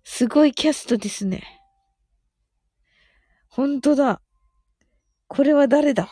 [0.03, 1.43] すごいキャストですね。
[3.47, 4.21] ほんとだ。
[5.29, 6.09] これは誰だ？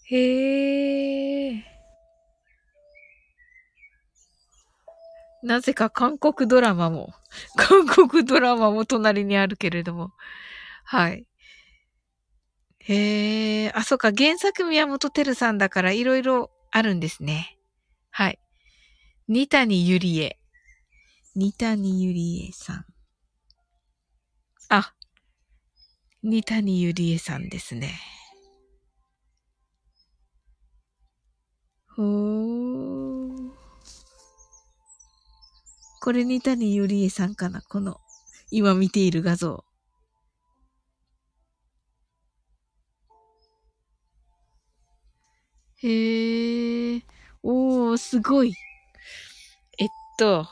[0.08, 1.75] へえ。
[5.46, 7.14] なぜか韓国ドラマも、
[7.54, 10.12] 韓国ドラマも隣にあるけれども。
[10.82, 11.24] はい。
[12.80, 17.56] へえ、あ、そっか、原作宮本照さんだからいろいろあるんですね。
[18.10, 18.40] はい。
[19.28, 20.36] 二谷ゆりえ。
[21.36, 22.84] 二谷ゆりえさん。
[24.68, 24.94] あ、
[26.24, 27.92] 二谷ゆりえさんですね。
[31.94, 33.25] ほー。
[36.06, 37.62] これに谷ゆりえさんかな？
[37.62, 38.00] この、
[38.52, 39.64] 今見ている画像。
[45.82, 47.02] へえ、
[47.42, 48.54] おー、すごい。
[49.78, 50.46] えっと、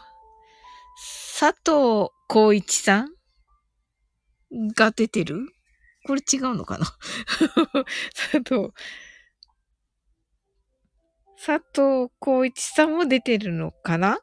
[1.39, 3.11] 佐藤浩一さん
[4.77, 5.39] が出てる？
[6.05, 6.87] これ違うのかな？
[8.13, 8.73] 佐藤、
[11.37, 14.19] 佐藤浩一さんも出てるのかな？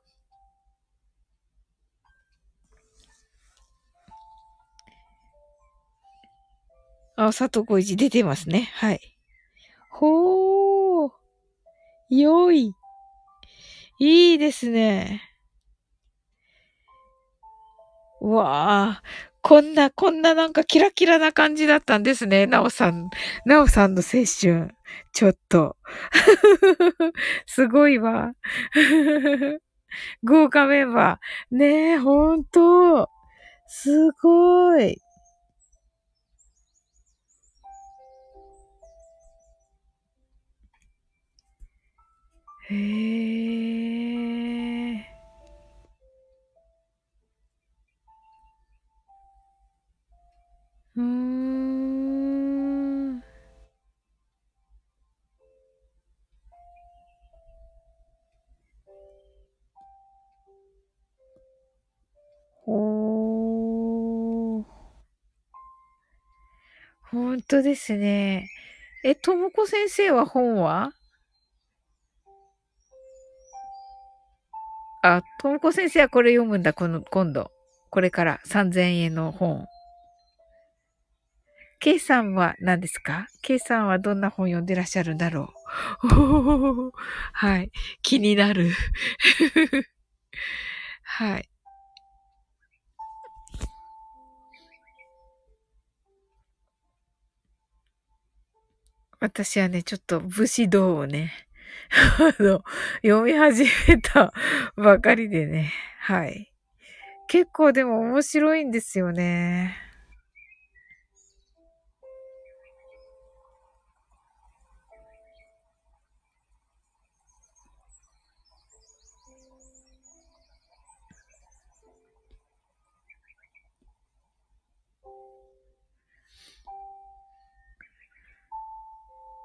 [7.15, 8.69] あ、佐藤浩一出てますね。
[8.73, 8.99] はい。
[9.89, 11.11] ほー。
[12.09, 12.73] 良い。
[13.99, 15.21] いいですね。
[18.21, 19.03] うわあ、
[19.41, 22.45] こんな、こんななんかキラキラな感じだったんですね。
[22.45, 23.09] なおさん、
[23.45, 24.75] なおさんの青春。
[25.13, 25.77] ちょっと。
[27.47, 28.33] すごいわ。
[30.23, 31.55] 豪華メンバー。
[31.55, 33.09] ねえ、ほんと。
[33.67, 34.97] すごい。
[42.71, 42.75] へ
[44.95, 45.01] え。
[50.95, 53.21] うーん。
[62.65, 64.65] ほー。
[67.09, 68.47] ほんとですね。
[69.03, 70.91] え、ともこ先生は本は？
[75.03, 77.51] あ、ともこ先生はこれ読むんだ、この、今度。
[77.89, 79.65] これから3000円の本。
[81.79, 85.51] K さんは何ですか ?K さんはどんな本読んでらっしゃるんだろ
[86.03, 86.91] う
[87.33, 87.71] はい。
[88.03, 88.69] 気になる
[91.03, 91.47] はい。
[99.19, 101.31] 私はね、ちょっと武士道をね、
[102.39, 102.63] あの、
[103.03, 104.31] 読み始めた
[104.75, 106.51] ばかりでね、はい。
[107.27, 109.77] 結構でも面白いんですよね。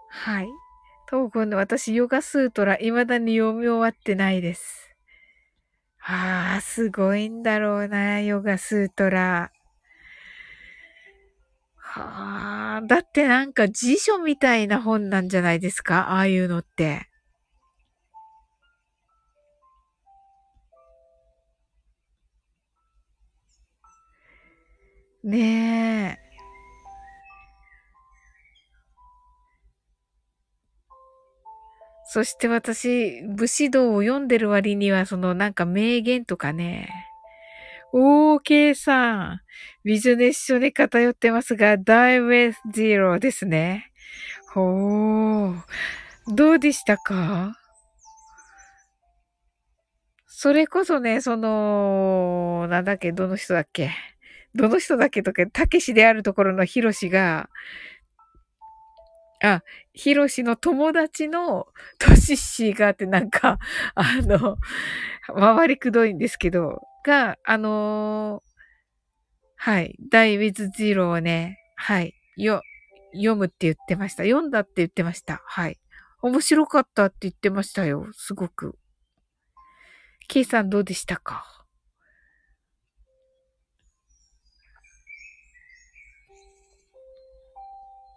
[0.09, 0.49] はい。
[1.09, 4.91] 東郷の私、ヨガスートラ、未だに読み終わってないです。
[6.01, 9.51] ああ、すごいんだろうな、ヨガスートラ。
[11.77, 17.09] はあ、だってなんか辞書みたいな本なんじゃないですかああいうのって。
[25.25, 26.26] ねえ。
[32.09, 36.89] そして私、武士道を読んでる割には、そのなんか名言とかね。
[37.93, 39.41] おー、K さん。
[39.85, 43.91] ビジネス書に偏ってますが、Die with Zero ですね。
[44.53, 45.55] ほー。
[46.29, 47.57] どうでしたか？
[50.27, 53.91] それこそね、その、なんだっけ、どの人だっけ？
[54.55, 57.49] どの人だっけとか、たけしであるところのヒロシが、
[59.43, 59.63] あ、
[59.93, 61.67] ヒロシの友達の
[61.99, 63.59] トシッシーがってなんか、
[63.95, 64.57] あの、
[65.35, 68.53] 回りくどいんですけど、が、あのー、
[69.57, 72.63] はい、ダイウィズジローをね、はい、よ、
[73.13, 74.25] 読むって言ってました。
[74.25, 75.43] 読んだって言ってました。
[75.45, 75.79] はい。
[76.23, 78.09] 面白かったって言ってましたよ。
[78.13, 78.79] すごく。
[80.29, 81.56] ケイさんどうでしたか？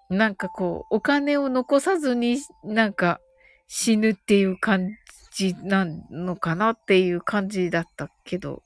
[0.10, 3.20] なんかこう、お金を残さずになんか
[3.68, 4.90] 死ぬっていう感
[5.32, 8.64] じなのかなっていう感じだったけど。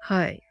[0.00, 0.42] はい。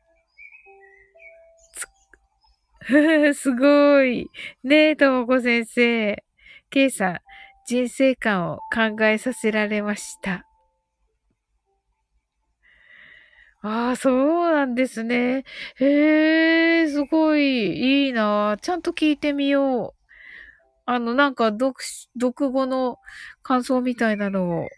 [3.33, 4.29] すごい。
[4.63, 6.23] ねえ、ともこ先生。
[6.69, 7.19] ケイさん、
[7.65, 10.45] 人生観を考えさせられました。
[13.65, 14.11] ああ、そ
[14.49, 15.45] うなんですね。
[15.77, 18.57] へえ、すごい、いいな。
[18.61, 20.01] ちゃんと聞いてみよう。
[20.85, 21.75] あの、なんか、読、
[22.21, 22.99] 読語の
[23.43, 24.69] 感想みたいなのを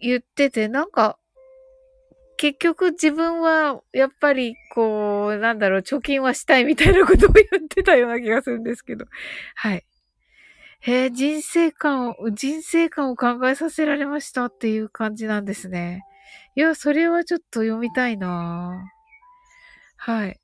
[0.00, 1.18] 言ってて、なんか、
[2.36, 9.06] 結局自分は、やっぱり、こう、なんだろう、貯金はしたいみたいなことを言ってたような気がするんですけど。
[9.54, 9.84] はい。
[10.80, 16.06] へえ、人生観を、人生観を考えさせられましたっていう感じなんですね。
[16.54, 18.84] いや、それはちょっと読みたいな
[19.96, 20.40] はい。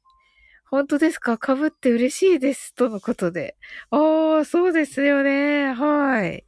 [0.70, 1.36] 本当ですか？
[1.36, 2.74] 被って嬉しいです。
[2.74, 3.56] とのことで。
[3.90, 5.74] ああ、そうですよね。
[5.74, 6.46] はい。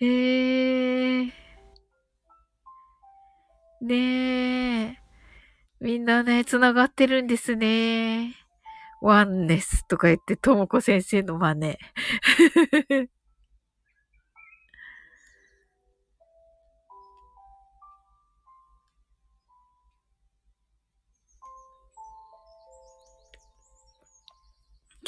[0.00, 1.30] えー。
[3.82, 4.96] ねえ。
[5.80, 8.34] みんなね、繋がってるんですね。
[9.00, 11.78] ワンネスとか言って、ともこ先生の真似。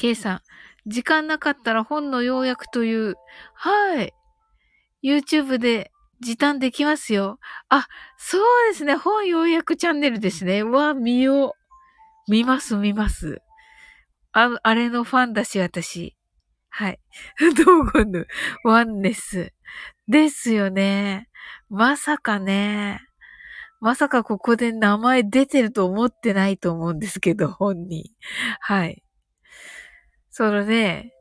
[0.02, 0.40] K さん、
[0.90, 3.14] 時間なかったら本の要約という、
[3.54, 4.12] はい。
[5.04, 7.38] YouTube で時短できますよ。
[7.68, 7.86] あ、
[8.18, 8.42] そう
[8.72, 8.96] ですね。
[8.96, 10.64] 本要約チャンネルですね。
[10.64, 11.54] わ、見よ
[12.26, 12.30] う。
[12.32, 13.42] 見ます、見ます。
[14.32, 16.16] あ、あれのファンだし、私。
[16.68, 16.98] はい。
[17.56, 18.26] ドーゴヌ、
[18.64, 19.52] ワンネス。
[20.08, 21.28] ですよね。
[21.68, 23.00] まさかね。
[23.80, 28.02] まさかここで名前出てると思ってないと思うんですけど、本人。
[28.58, 29.04] はい。
[30.34, 31.12] そのね、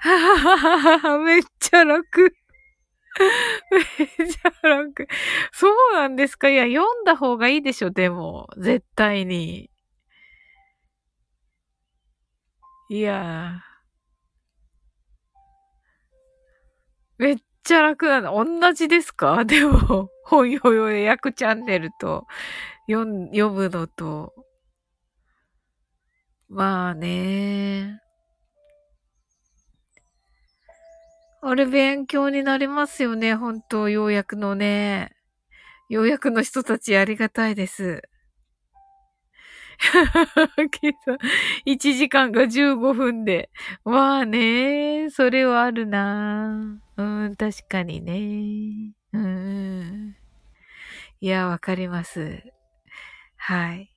[0.00, 2.34] ははははは、めっちゃ楽。
[3.70, 5.08] めっちゃ楽。
[5.52, 6.50] そうなんですか？
[6.50, 8.48] いや、読んだ方がいいでしょ、でも。
[8.58, 9.70] 絶対に。
[12.90, 13.62] いや
[17.18, 18.44] めっちゃ楽なの。
[18.44, 19.44] 同じですか？
[19.44, 22.26] でも、本読予約チャンネルと、
[22.88, 23.06] 読
[23.50, 24.34] むのと。
[26.54, 28.00] まあね。
[31.40, 35.10] あれ勉強になりますよね、本当ようやくのね。
[35.88, 38.02] ようやくの人たちありがたいです。
[41.64, 43.50] 1時間が15分で。
[43.84, 48.92] まあね、それはあるなうん、確かにね。
[49.12, 50.16] うん。
[51.20, 52.42] いや、わかります。
[53.36, 53.93] はい。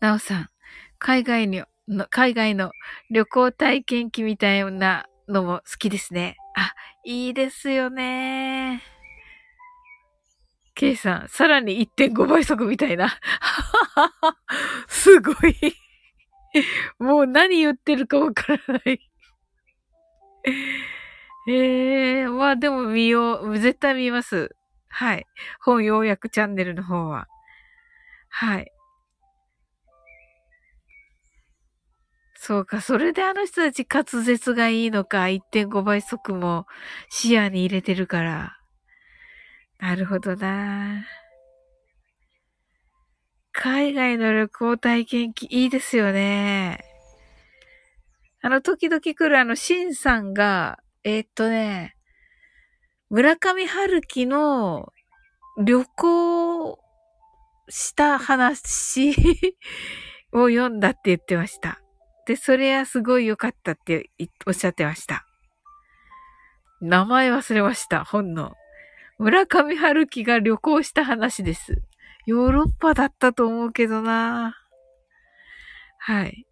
[0.00, 0.48] なおさん、
[0.98, 2.72] 海外にの、海外の
[3.10, 6.36] 旅行体験記みたいなのも好きですね。
[6.54, 6.72] あ、
[7.04, 8.82] いいですよね。
[10.74, 13.18] K さん、さらに1.5倍速みたいな。
[14.88, 15.74] すごい。
[16.98, 19.00] もう何言ってるかわからない
[21.48, 23.58] ええー、まあでも見よう。
[23.58, 24.54] 絶対見ます。
[24.88, 25.26] はい。
[25.60, 27.28] 本要約チャンネルの方は。
[28.28, 28.75] はい。
[32.46, 32.80] そうか。
[32.80, 35.22] それであの人たち滑舌がいいのか。
[35.22, 36.66] 1.5倍速も
[37.10, 38.56] 視野に入れてるから。
[39.80, 41.04] なるほどな。
[43.50, 46.84] 海外の旅行体験記いいですよね。
[48.42, 51.96] あの、時々来るあの、シンさんが、えー、っとね、
[53.10, 54.92] 村上春樹の
[55.58, 56.78] 旅行
[57.68, 59.16] した話
[60.30, 61.80] を読んだって言ってました。
[62.26, 64.10] で、それはすごい良かったって
[64.46, 65.26] おっしゃってました。
[66.80, 68.52] 名前忘れました、本の。
[69.18, 71.80] 村上春樹が旅行した話です。
[72.26, 74.56] ヨーロッパだったと思うけどな
[75.98, 76.46] はい。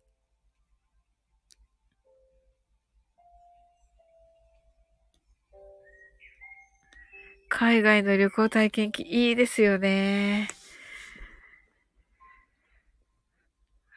[7.48, 10.48] 海外の旅行体験記いいですよね。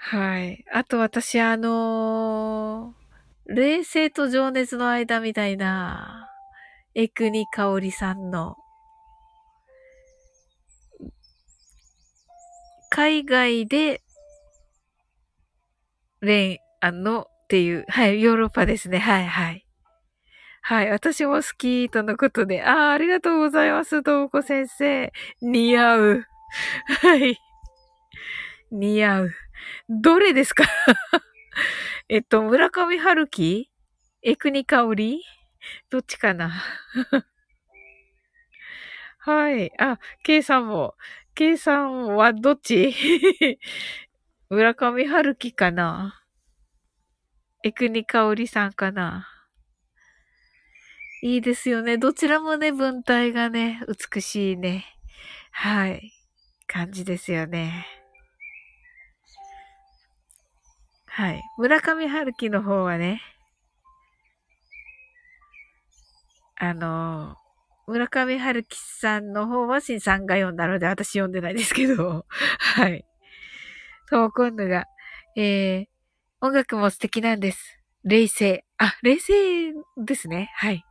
[0.09, 0.63] はい。
[0.71, 6.29] あと私、あのー、冷静と情熱の間みたいな、
[6.95, 8.55] エクニカオリさんの、
[12.89, 14.01] 海外で、
[16.21, 18.99] レン、あの、っていう、はい、ヨーロッパですね。
[18.99, 19.65] はい、はい。
[20.61, 25.11] はい、私も好きとのことで、ああ、ありがとうございます、ともこ先生。
[25.41, 26.23] 似合う。
[27.01, 27.37] はい。
[28.71, 29.31] 似合う。
[29.89, 30.65] どれですか？
[32.09, 33.69] えっと、村上春樹？
[34.21, 35.23] エクニカオリ
[35.89, 36.51] どっちかな？
[39.19, 39.71] はい。
[39.79, 40.95] あ、ケイさんも。
[41.35, 42.95] ケイさんはどっち？
[44.49, 46.23] 村上春樹かな？
[47.63, 49.27] エクニカオリさんかな？
[51.23, 51.97] いいですよね。
[51.97, 53.81] どちらもね、文体がね、
[54.13, 54.85] 美しいね。
[55.51, 56.13] はい。
[56.67, 57.87] 感じですよね。
[61.17, 61.41] はい。
[61.57, 63.23] 村上春樹の方はね、
[66.57, 67.35] あの、
[67.87, 72.23] 村上春樹さんの方は新さんが読んだので、私読んでないですけど、
[72.75, 73.03] はい。
[74.05, 74.85] そう、今度が、
[75.35, 75.87] えー、
[76.39, 77.79] 音楽も素敵なんです。
[78.03, 78.63] 冷静。
[78.77, 80.51] あ、冷静ですね。
[80.53, 80.85] はい。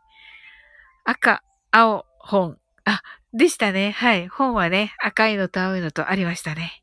[1.04, 2.58] 赤、青、本。
[2.84, 3.00] あ、
[3.32, 3.92] でしたね。
[3.92, 4.26] はい。
[4.26, 6.82] 本はね、赤いのと青いのとありましたね。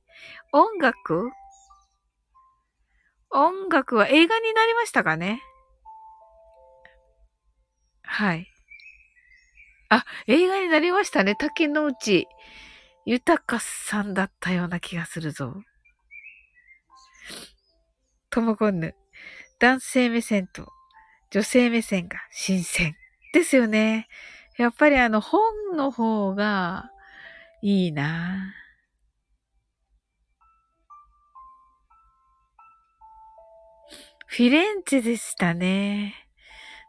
[0.53, 1.42] 音楽？
[3.34, 5.41] 音楽は映画になりましたかね？
[8.03, 8.47] はい。
[9.89, 11.36] あ、映画になりましたね。
[11.36, 12.27] 竹之内
[13.05, 15.55] 豊さんだったような気がするぞ。
[18.29, 18.95] ともこんぬ。
[19.59, 20.67] 男性目線と
[21.31, 22.95] 女性目線が新鮮。
[23.34, 24.07] ですよね。
[24.57, 26.91] やっぱりあの本の方が
[27.63, 28.53] いいな
[34.36, 36.15] フィレンツェでしたね。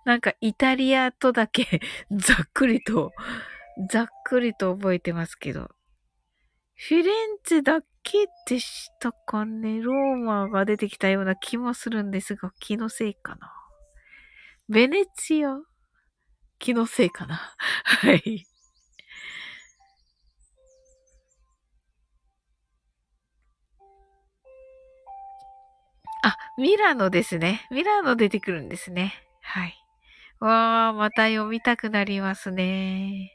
[0.07, 3.13] なんかイタリアとだけ ざっくりと、
[3.91, 5.71] ざっくりと覚えてますけど。
[6.75, 9.83] フィレンツェだけでしたかね。
[9.83, 13.53] ローマが出てきたような気もするんですが、気のせいかな。
[14.71, 15.61] ベネツィア？
[16.59, 17.55] 気のせいかな。
[17.85, 18.47] はい。
[26.27, 27.67] あ、ミラノですね。
[27.71, 29.13] ミラノ出てくるんですね。
[29.43, 29.75] はい。
[30.41, 33.31] わー、また読みたくなりますね。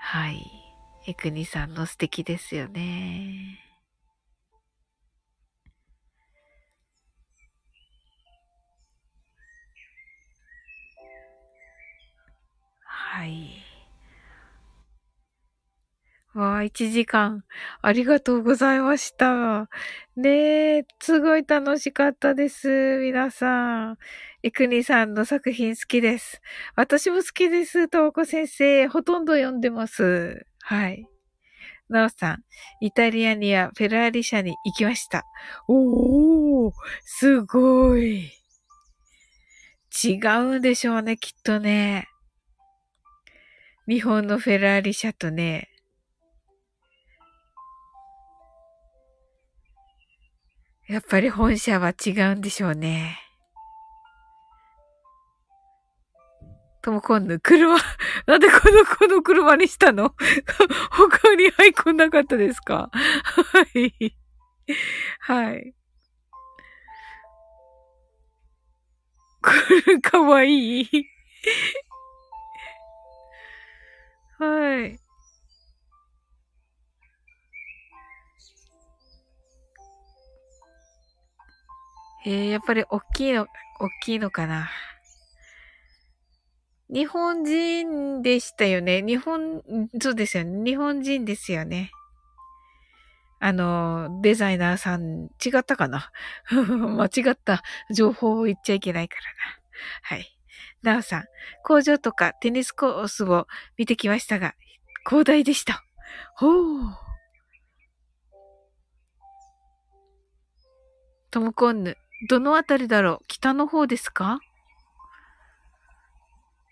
[0.00, 0.38] はい。
[1.06, 3.67] エクニさんの素敵ですよね。
[16.38, 17.44] わあ、1時間。
[17.82, 19.68] ありがとうございました。
[20.16, 22.98] ねえ、すごい楽しかったです。
[23.00, 23.98] 皆さん。
[24.44, 26.40] エクニさんの作品好きです。
[26.76, 27.88] 私も好きです。
[27.88, 28.86] トウコ先生。
[28.86, 30.46] ほとんど読んでます。
[30.60, 31.06] はい。
[31.88, 32.44] ナオさん、
[32.80, 35.24] イタリアにはフェラーリ社に行きました。
[35.66, 36.72] おー、
[37.04, 38.30] すごい。
[40.04, 42.06] 違うんでしょうね、きっとね。
[43.88, 45.70] 日本のフェラーリ社とね。
[50.88, 53.18] やっぱり本社は違うんでしょうね。
[56.80, 57.76] とも今度、車、
[58.26, 60.14] なんでこの、この車にしたの？
[60.90, 62.88] 他にアイコンなかったですか？
[62.94, 63.00] は
[63.74, 64.16] い。
[65.20, 65.74] はい。
[69.42, 69.50] こ
[69.86, 71.06] れかわいい。
[74.38, 74.98] はい。
[82.28, 83.46] えー、やっぱり大きいの、
[83.80, 84.68] 大きいのかな。
[86.90, 89.00] 日本人でしたよね。
[89.00, 89.62] 日本、
[89.98, 90.70] そうですよね。
[90.70, 91.90] 日本人ですよね。
[93.40, 96.10] あの、デザイナーさん、違ったかな？
[96.52, 99.58] 間違った情報を言っちゃいけないからな。
[100.02, 100.38] はい。
[100.82, 101.24] なおさん、
[101.64, 103.46] 工場とかテニスコースを
[103.78, 104.54] 見てきましたが、
[105.08, 105.82] 広大でした。
[106.34, 107.08] ほう。
[111.30, 111.96] トムコンヌ、
[112.26, 113.24] どのあたりだろう？
[113.28, 114.40] 北の方ですか？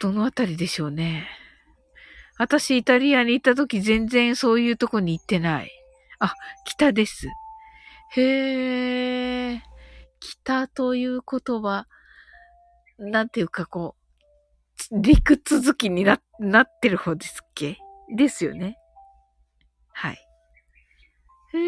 [0.00, 1.28] どのあたりでしょうね。
[2.36, 5.70] 私、イタリアに行った時全然そういうとこに行ってない。
[6.18, 6.34] あ、
[6.64, 7.28] 北です。
[8.16, 9.62] へえ。
[10.20, 11.86] 北という言葉、
[12.98, 13.94] なんていうかこ
[14.90, 17.78] う、陸続きにな、なってる方ですっけ？
[18.14, 18.76] ですよね。
[19.92, 20.18] はい。
[21.54, 21.58] へ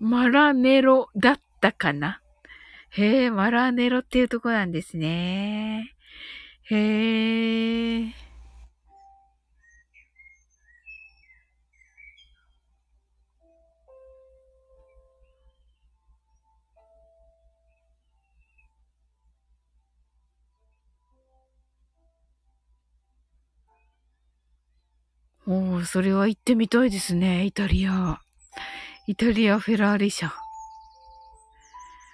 [0.00, 2.20] マラネロだったかな？
[2.90, 5.94] へえ、マラネロっていうとこなんですね。
[6.70, 8.14] へえ。
[25.46, 28.20] おお、それは行ってみたいですね、イタリア。
[29.08, 30.34] イタリア・フェラーリ社。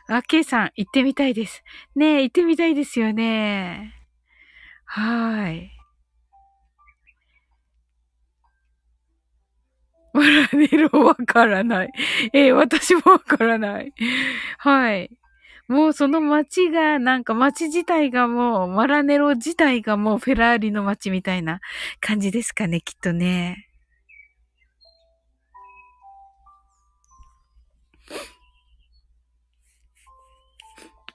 [0.06, 1.64] あ、ケイさん、行ってみたいです。
[1.96, 3.92] ねえ、行ってみたいですよね。
[4.84, 5.72] はい。
[10.12, 11.90] マラネロわからない。
[12.32, 13.92] えー、私もわからない。
[14.58, 15.10] はい。
[15.66, 21.58] もうその街が、なんか街自体がもう、マラネロ自体がもうフェラーリの街みたいな
[21.98, 23.68] 感じですかね、きっとね。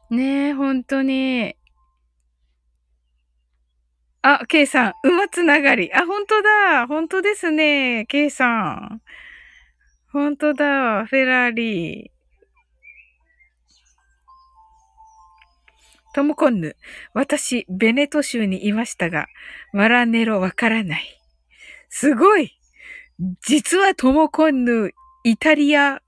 [0.10, 1.56] ねえ、本当に。
[4.22, 5.94] あ、ケイさん、馬つながり。
[5.94, 6.88] あ、本当だ。
[6.88, 8.06] 本当ですね。
[8.08, 9.02] ケイさん。
[10.12, 11.06] 本当だ。
[11.06, 12.12] フェラーリー。
[16.14, 16.76] トムコンヌ。
[17.14, 19.28] 私、ベネト州にいましたが、
[19.74, 21.22] マラネロわからない。
[21.90, 22.60] すごい
[23.42, 24.92] 実はトモコンヌ、
[25.26, 26.02] イタリア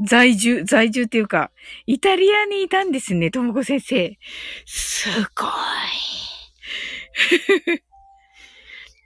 [0.00, 1.50] 在住、在住っていうか、
[1.86, 4.18] イタリアにいたんですね、ともこ先生。
[4.64, 5.50] すごい。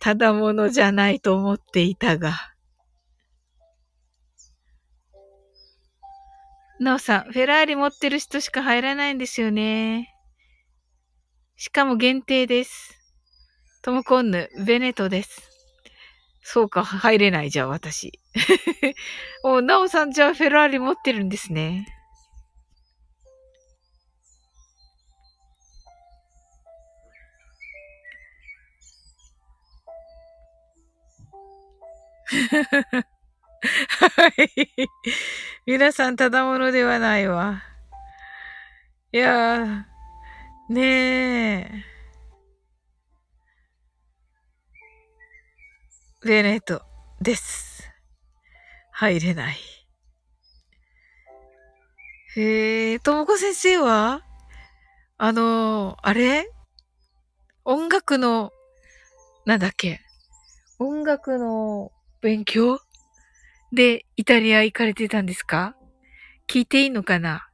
[0.00, 2.52] ただものじゃないと思っていたが。
[6.80, 10.12] なおさん、フェラーリ持ってる人しか入らないんですよね。
[11.56, 12.98] しかも限定です。
[13.82, 15.51] トムコンヌ、ベネトです。
[16.42, 18.20] そうか、入れないじゃあ、私。
[19.44, 21.86] お、なおさんじゃあフェラーリ持ってるんですね。
[34.00, 34.88] はい。
[35.66, 37.62] 皆さん、ただものではないわ。
[39.12, 41.91] いやー、ねえ。
[46.24, 46.82] ベネート
[47.20, 47.90] です。
[48.92, 49.56] 入れない。
[52.36, 54.22] へえ、ともこ先生は？
[55.18, 56.48] あの、あれ？
[57.64, 58.52] 音楽の、
[59.46, 60.00] なんだっけ？
[60.78, 62.78] 音楽の勉強？
[63.72, 65.74] でイタリア行かれてたんですか？
[66.48, 67.48] 聞いていいのかな？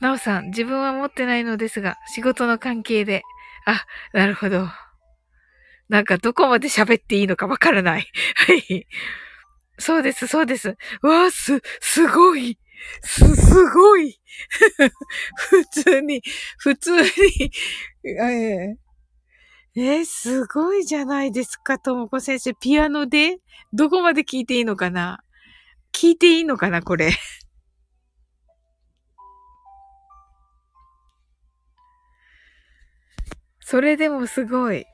[0.00, 3.22] なおさん、自分は持ってないのですが、仕事の関係で。
[3.66, 4.68] あ、なるほど。
[5.88, 8.06] なんかどこまで喋っていいのかわからない。
[8.36, 8.86] はい。
[9.78, 10.76] そうです、そうです。
[11.02, 12.58] わあ、す、すごい。
[13.02, 14.20] す、すごい。
[15.36, 16.22] 普通に、
[16.58, 17.08] 普通に、
[18.04, 18.76] え
[19.76, 22.54] えー、すごいじゃないですか、ともこ先生。
[22.54, 23.38] ピアノで
[23.72, 25.22] どこまで聞いていいのかな
[25.92, 27.12] 聞いていいのかな、これ。
[33.70, 34.84] それでもすごい。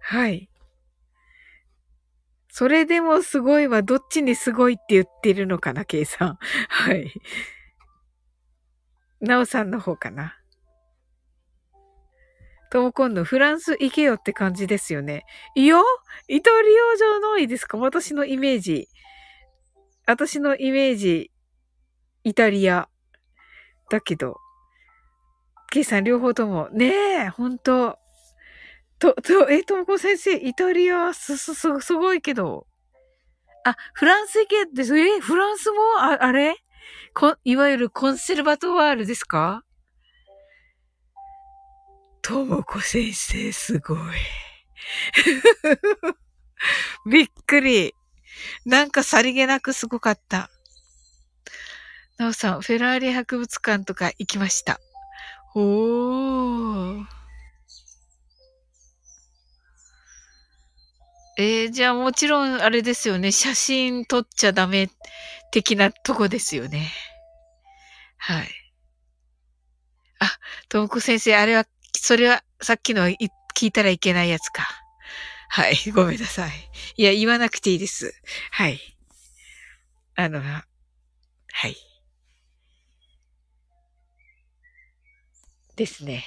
[0.00, 0.50] はい。
[2.50, 6.38] それでもすごいはどっちにすごいって言ってるのかな、ケイさん。
[6.68, 7.10] はい。
[9.22, 10.38] なおさんの方かな。
[12.70, 15.24] とも今度フランス行けよって感じですよね。
[15.54, 15.78] いや
[16.28, 18.88] イタリアじゃないですか私のイメージ。
[20.04, 21.32] 私のイメージ、
[22.24, 22.90] イタリア。
[23.88, 24.38] だけど、
[25.70, 27.58] ケイさん両方とも、ねえ、ほん
[28.98, 29.14] と。
[29.14, 32.66] と、 え、ともこ先生、イタリア、す、す、す、すごいけど。
[33.64, 34.98] あ、フランス行けです。
[34.98, 35.80] え、フランスも？
[36.00, 36.56] あ、あれ？
[37.14, 39.64] こ、いわゆるコンセルバトワールですか？
[42.22, 43.98] ともこ先生、すごい。
[47.10, 47.94] びっくり。
[48.64, 50.50] なんかさりげなくすごかった。
[52.18, 54.80] なおさん、フェラーリ博物館とか行きました。
[55.54, 57.17] おー。
[61.40, 63.30] えー、じゃあもちろんあれですよね。
[63.30, 64.90] 写真撮っちゃダメ
[65.52, 66.90] 的なとこですよね。
[68.16, 68.48] はい。
[70.18, 70.36] あ、
[70.68, 71.64] ともこ先生、あれは
[71.94, 73.16] それはさっきの聞
[73.60, 74.68] いたらいけないやつか。
[75.48, 75.76] はい。
[75.94, 76.50] ごめんなさい。
[76.96, 78.20] いや、言わなくていいです。
[78.50, 78.80] はい。
[80.16, 80.64] あの、は
[81.68, 81.76] い。
[85.76, 86.24] ですね。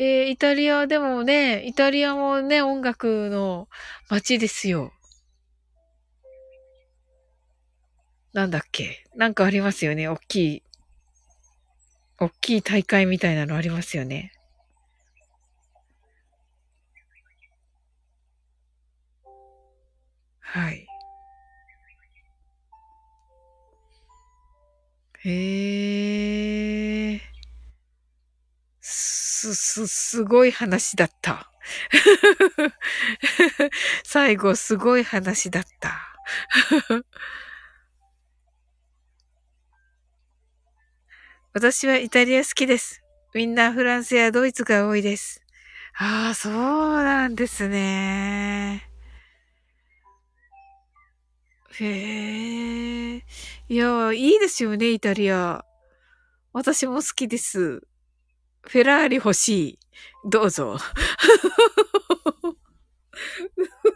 [0.00, 3.68] えー、イタリアでもね、イタリアもね、音楽の
[4.08, 4.92] 街ですよ。
[8.32, 9.04] なんだっけ？
[9.16, 10.06] なんかありますよね。
[10.06, 10.62] 大きい、
[12.20, 14.32] 大きい大会みたいなのありますよね。
[20.40, 20.86] はい。
[25.24, 27.20] へえ。
[29.38, 31.48] す、す、すごい話だった。
[34.04, 36.00] 最後、すごい話だった。
[41.54, 43.02] 私はイタリア好きです。
[43.32, 45.40] みんなフランスやドイツが多いです。
[45.96, 46.52] ああ、そう
[47.04, 48.90] なんですね。
[51.80, 53.24] へえ。
[53.68, 55.64] いや、いいですよね、イタリア。
[56.52, 57.87] 私も好きです。
[58.68, 59.78] フェラーリ欲しい。
[60.24, 60.76] どうぞ。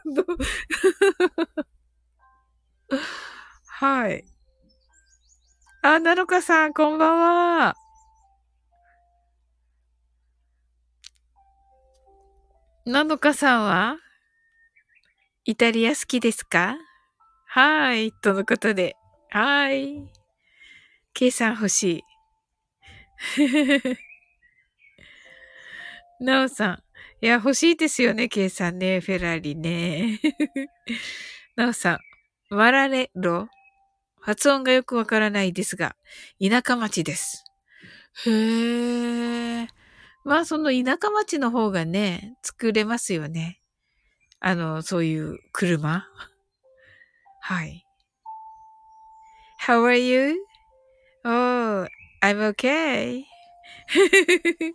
[3.66, 4.24] はい。
[5.82, 7.74] あ、なのかさん、こんばんは。
[12.84, 13.96] なのかさんは？
[15.44, 16.76] イタリア好きですか？
[17.46, 18.12] はい。
[18.12, 18.96] とのことで。
[19.30, 20.02] はい。
[21.14, 22.04] 計算欲し
[23.38, 24.11] い。
[26.22, 26.82] なおさん。
[27.20, 29.00] いや、欲しいですよね、計算ね。
[29.00, 30.20] フェラーリね。
[31.56, 31.98] なおさん。
[32.54, 33.48] マラレロ
[34.20, 35.96] 発音がよくわからないですが、
[36.40, 37.44] 田舎町です。
[38.24, 39.68] へえ。
[40.24, 43.60] まあ、その田舎町の方がね、作れますよね。
[44.38, 46.06] あの、そういう車。
[47.42, 47.84] Hi.
[49.66, 50.36] How are you?
[51.24, 51.88] Oh,
[52.22, 53.24] I'm okay.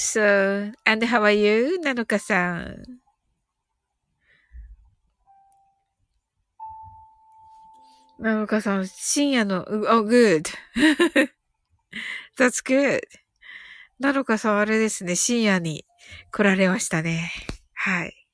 [0.00, 3.00] so, and how are you, なのかさん。
[8.18, 10.44] なのかさん、深夜の、oh, good.
[12.38, 13.00] That's good.
[13.98, 15.84] なのかさん、あれですね、深夜に
[16.32, 17.30] 来られましたね。
[17.74, 18.26] はい。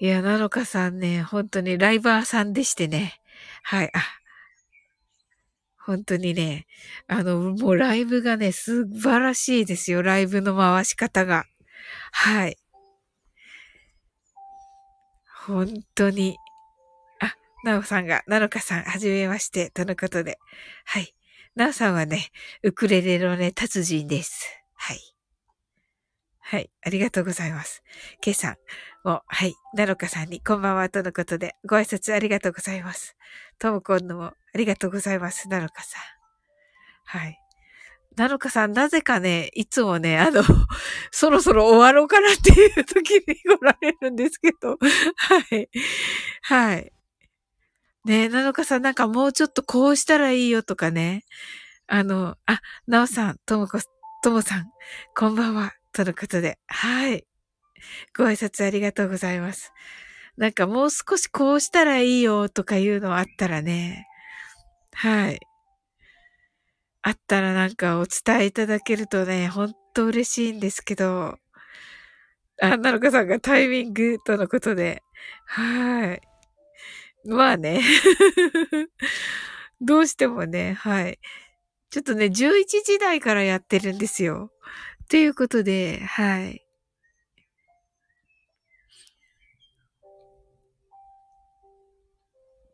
[0.00, 3.20] いや、なのかさんね、本当にライバーさんでしてね。
[3.70, 4.00] はい、あ。
[5.84, 6.66] 本当にね、
[7.06, 10.02] あの、もうライブがね、素晴らしいですよ。
[10.02, 11.44] ライブの回し方が。
[12.10, 12.56] はい。
[15.44, 16.38] 本当に。
[17.20, 20.38] あなおさんが、なのかさん、はじめまして、とのことで。
[20.86, 21.14] はい。
[21.54, 22.30] なおさんはね、
[22.62, 24.46] ウクレレのね、達人です。
[24.76, 25.17] はい。
[26.50, 26.70] はい。
[26.82, 27.82] ありがとうございます。
[28.22, 28.56] ケイさん
[29.06, 29.54] も、はい。
[29.74, 33.16] なのかさんに、こんばんは、とのことで、ご挨拶ありがとうございます。
[33.58, 35.50] ともこんのも、ありがとうございます。
[35.50, 36.02] なのかさん。
[37.18, 37.38] はい。
[38.16, 40.42] なのかさん、なぜかね、いつもね、あの、
[41.12, 44.78] そろそろ終わろうかなっていう時に来られるんですけど、
[45.16, 45.68] はい。
[46.40, 46.92] はい。
[48.06, 51.24] ねえ、なのかさんなんかもうちょっとこうしたらいいよとかね。
[51.88, 53.80] あの、あ、なおさん、ともこ、
[54.22, 54.70] ともさん、
[55.14, 55.77] こんばんは。
[55.92, 56.58] とのことで。
[56.66, 57.24] はい。
[58.16, 59.72] ご挨拶ありがとうございます。
[60.36, 64.06] なんかもう少しこうしたらいいよとかいうのあったらね。
[64.92, 65.40] はい。
[67.02, 71.38] あったらなんかお伝えいただけるとね、ほんと嬉しいんですけど。
[72.60, 75.02] あ、なのかさんがタイミングとのことで。
[75.44, 76.20] はい。
[77.24, 77.80] まあね。
[79.80, 81.18] どうしてもね、はい。
[81.90, 84.50] ちょっとね、11時台からやってるんですよ。
[85.08, 86.64] ということで、はい。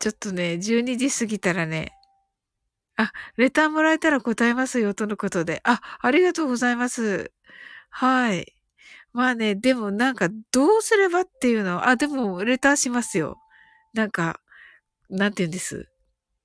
[0.00, 1.92] ちょっとね、12時過ぎたらね、
[2.96, 5.60] あ、レターもらえたら答えますよ、とのことで。
[5.64, 7.32] あ、ありがとうございます。
[7.90, 8.54] はい。
[9.12, 13.38] まあね、でもなんか、どうすればっていうのあ、でも、レターしますよ。
[13.94, 14.40] なんか、
[15.10, 15.88] なんて言うんです。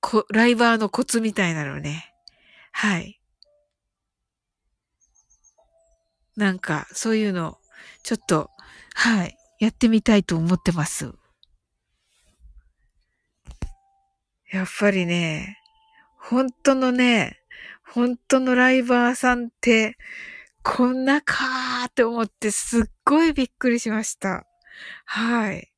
[0.00, 2.14] こ、ライバーのコツみたいなのね。
[2.72, 3.19] はい。
[6.40, 7.58] なんか、そういうの、
[8.02, 8.50] ちょっと、
[8.94, 11.12] はい、やってみたいと思ってます。
[14.50, 15.58] やっぱりね、
[16.16, 17.42] 本当のね、
[17.84, 19.98] 本当のライバーさんって、
[20.62, 24.46] こんなかーって思ってすっごいびっくりしました。
[25.04, 25.70] はい。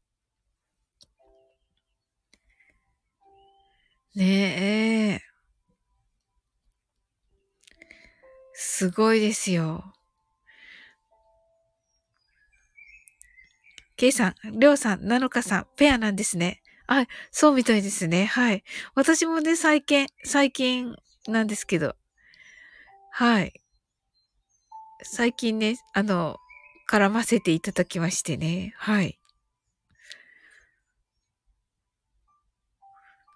[4.15, 5.33] ねえ。
[8.53, 9.93] すごいですよ。
[14.03, 16.61] ケイさん、りょうさん、なのかさん、ペアなんですね。
[16.89, 18.25] あ、そうみたいですね。
[18.25, 18.65] はい。
[18.97, 20.97] 私もね、最近、最近
[21.29, 21.95] なんですけど。
[23.13, 23.53] はい。
[25.05, 26.39] 最近ね、あの、
[26.91, 28.75] 絡ませていただきましてね。
[28.77, 29.21] はい。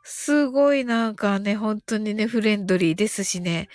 [0.02, 3.68] すごいなんかね、本当にね、フレンドリーですしね。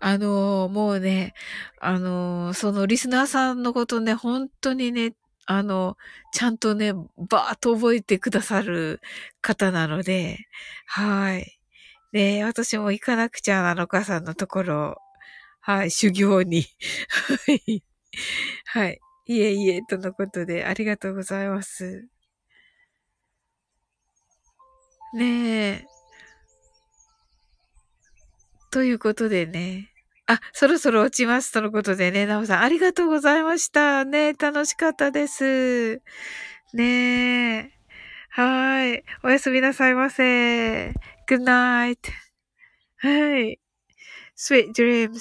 [0.00, 1.34] あのー、もうね、
[1.78, 5.12] あのー、そのリスナーさんのことね、本当にね、
[5.50, 5.96] あの、
[6.34, 9.00] ちゃんとね、ばーっと覚えてくださる
[9.40, 10.46] 方なので、
[10.86, 11.58] はい。
[12.12, 14.98] ね私も行かなくちゃなのかさんのところ、
[15.60, 16.64] はい、修行に。
[17.46, 17.84] はい。
[18.66, 19.00] はい。
[19.26, 22.08] いえいえ、とのことで、ありがとうございます。
[25.14, 25.24] ね
[25.84, 25.86] え。
[28.70, 29.90] ということでね。
[30.30, 31.52] あ、そろそろ落ちます。
[31.52, 34.04] とのことでね、なおさん、ありがとうございました。
[34.04, 36.02] ね楽しかったです。
[36.74, 37.72] ねえ。
[38.30, 39.04] はい。
[39.24, 40.90] おやすみなさいませ。
[41.28, 41.96] Good night.
[42.98, 43.58] はい。
[44.36, 45.18] Sweet dreams.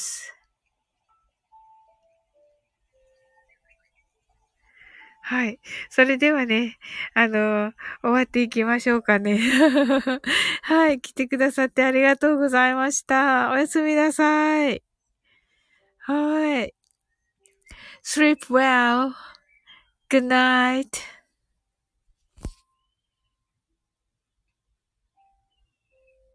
[5.21, 5.59] はい。
[5.89, 6.77] それではね、
[7.13, 9.39] あの、終わっていきましょうかね。
[10.63, 10.99] はい。
[11.01, 13.51] 来てくださってありがとうございました。
[13.51, 14.86] おやすみなさい。
[16.07, 16.73] はい。
[18.01, 19.15] sleep well.
[20.09, 21.03] Good night.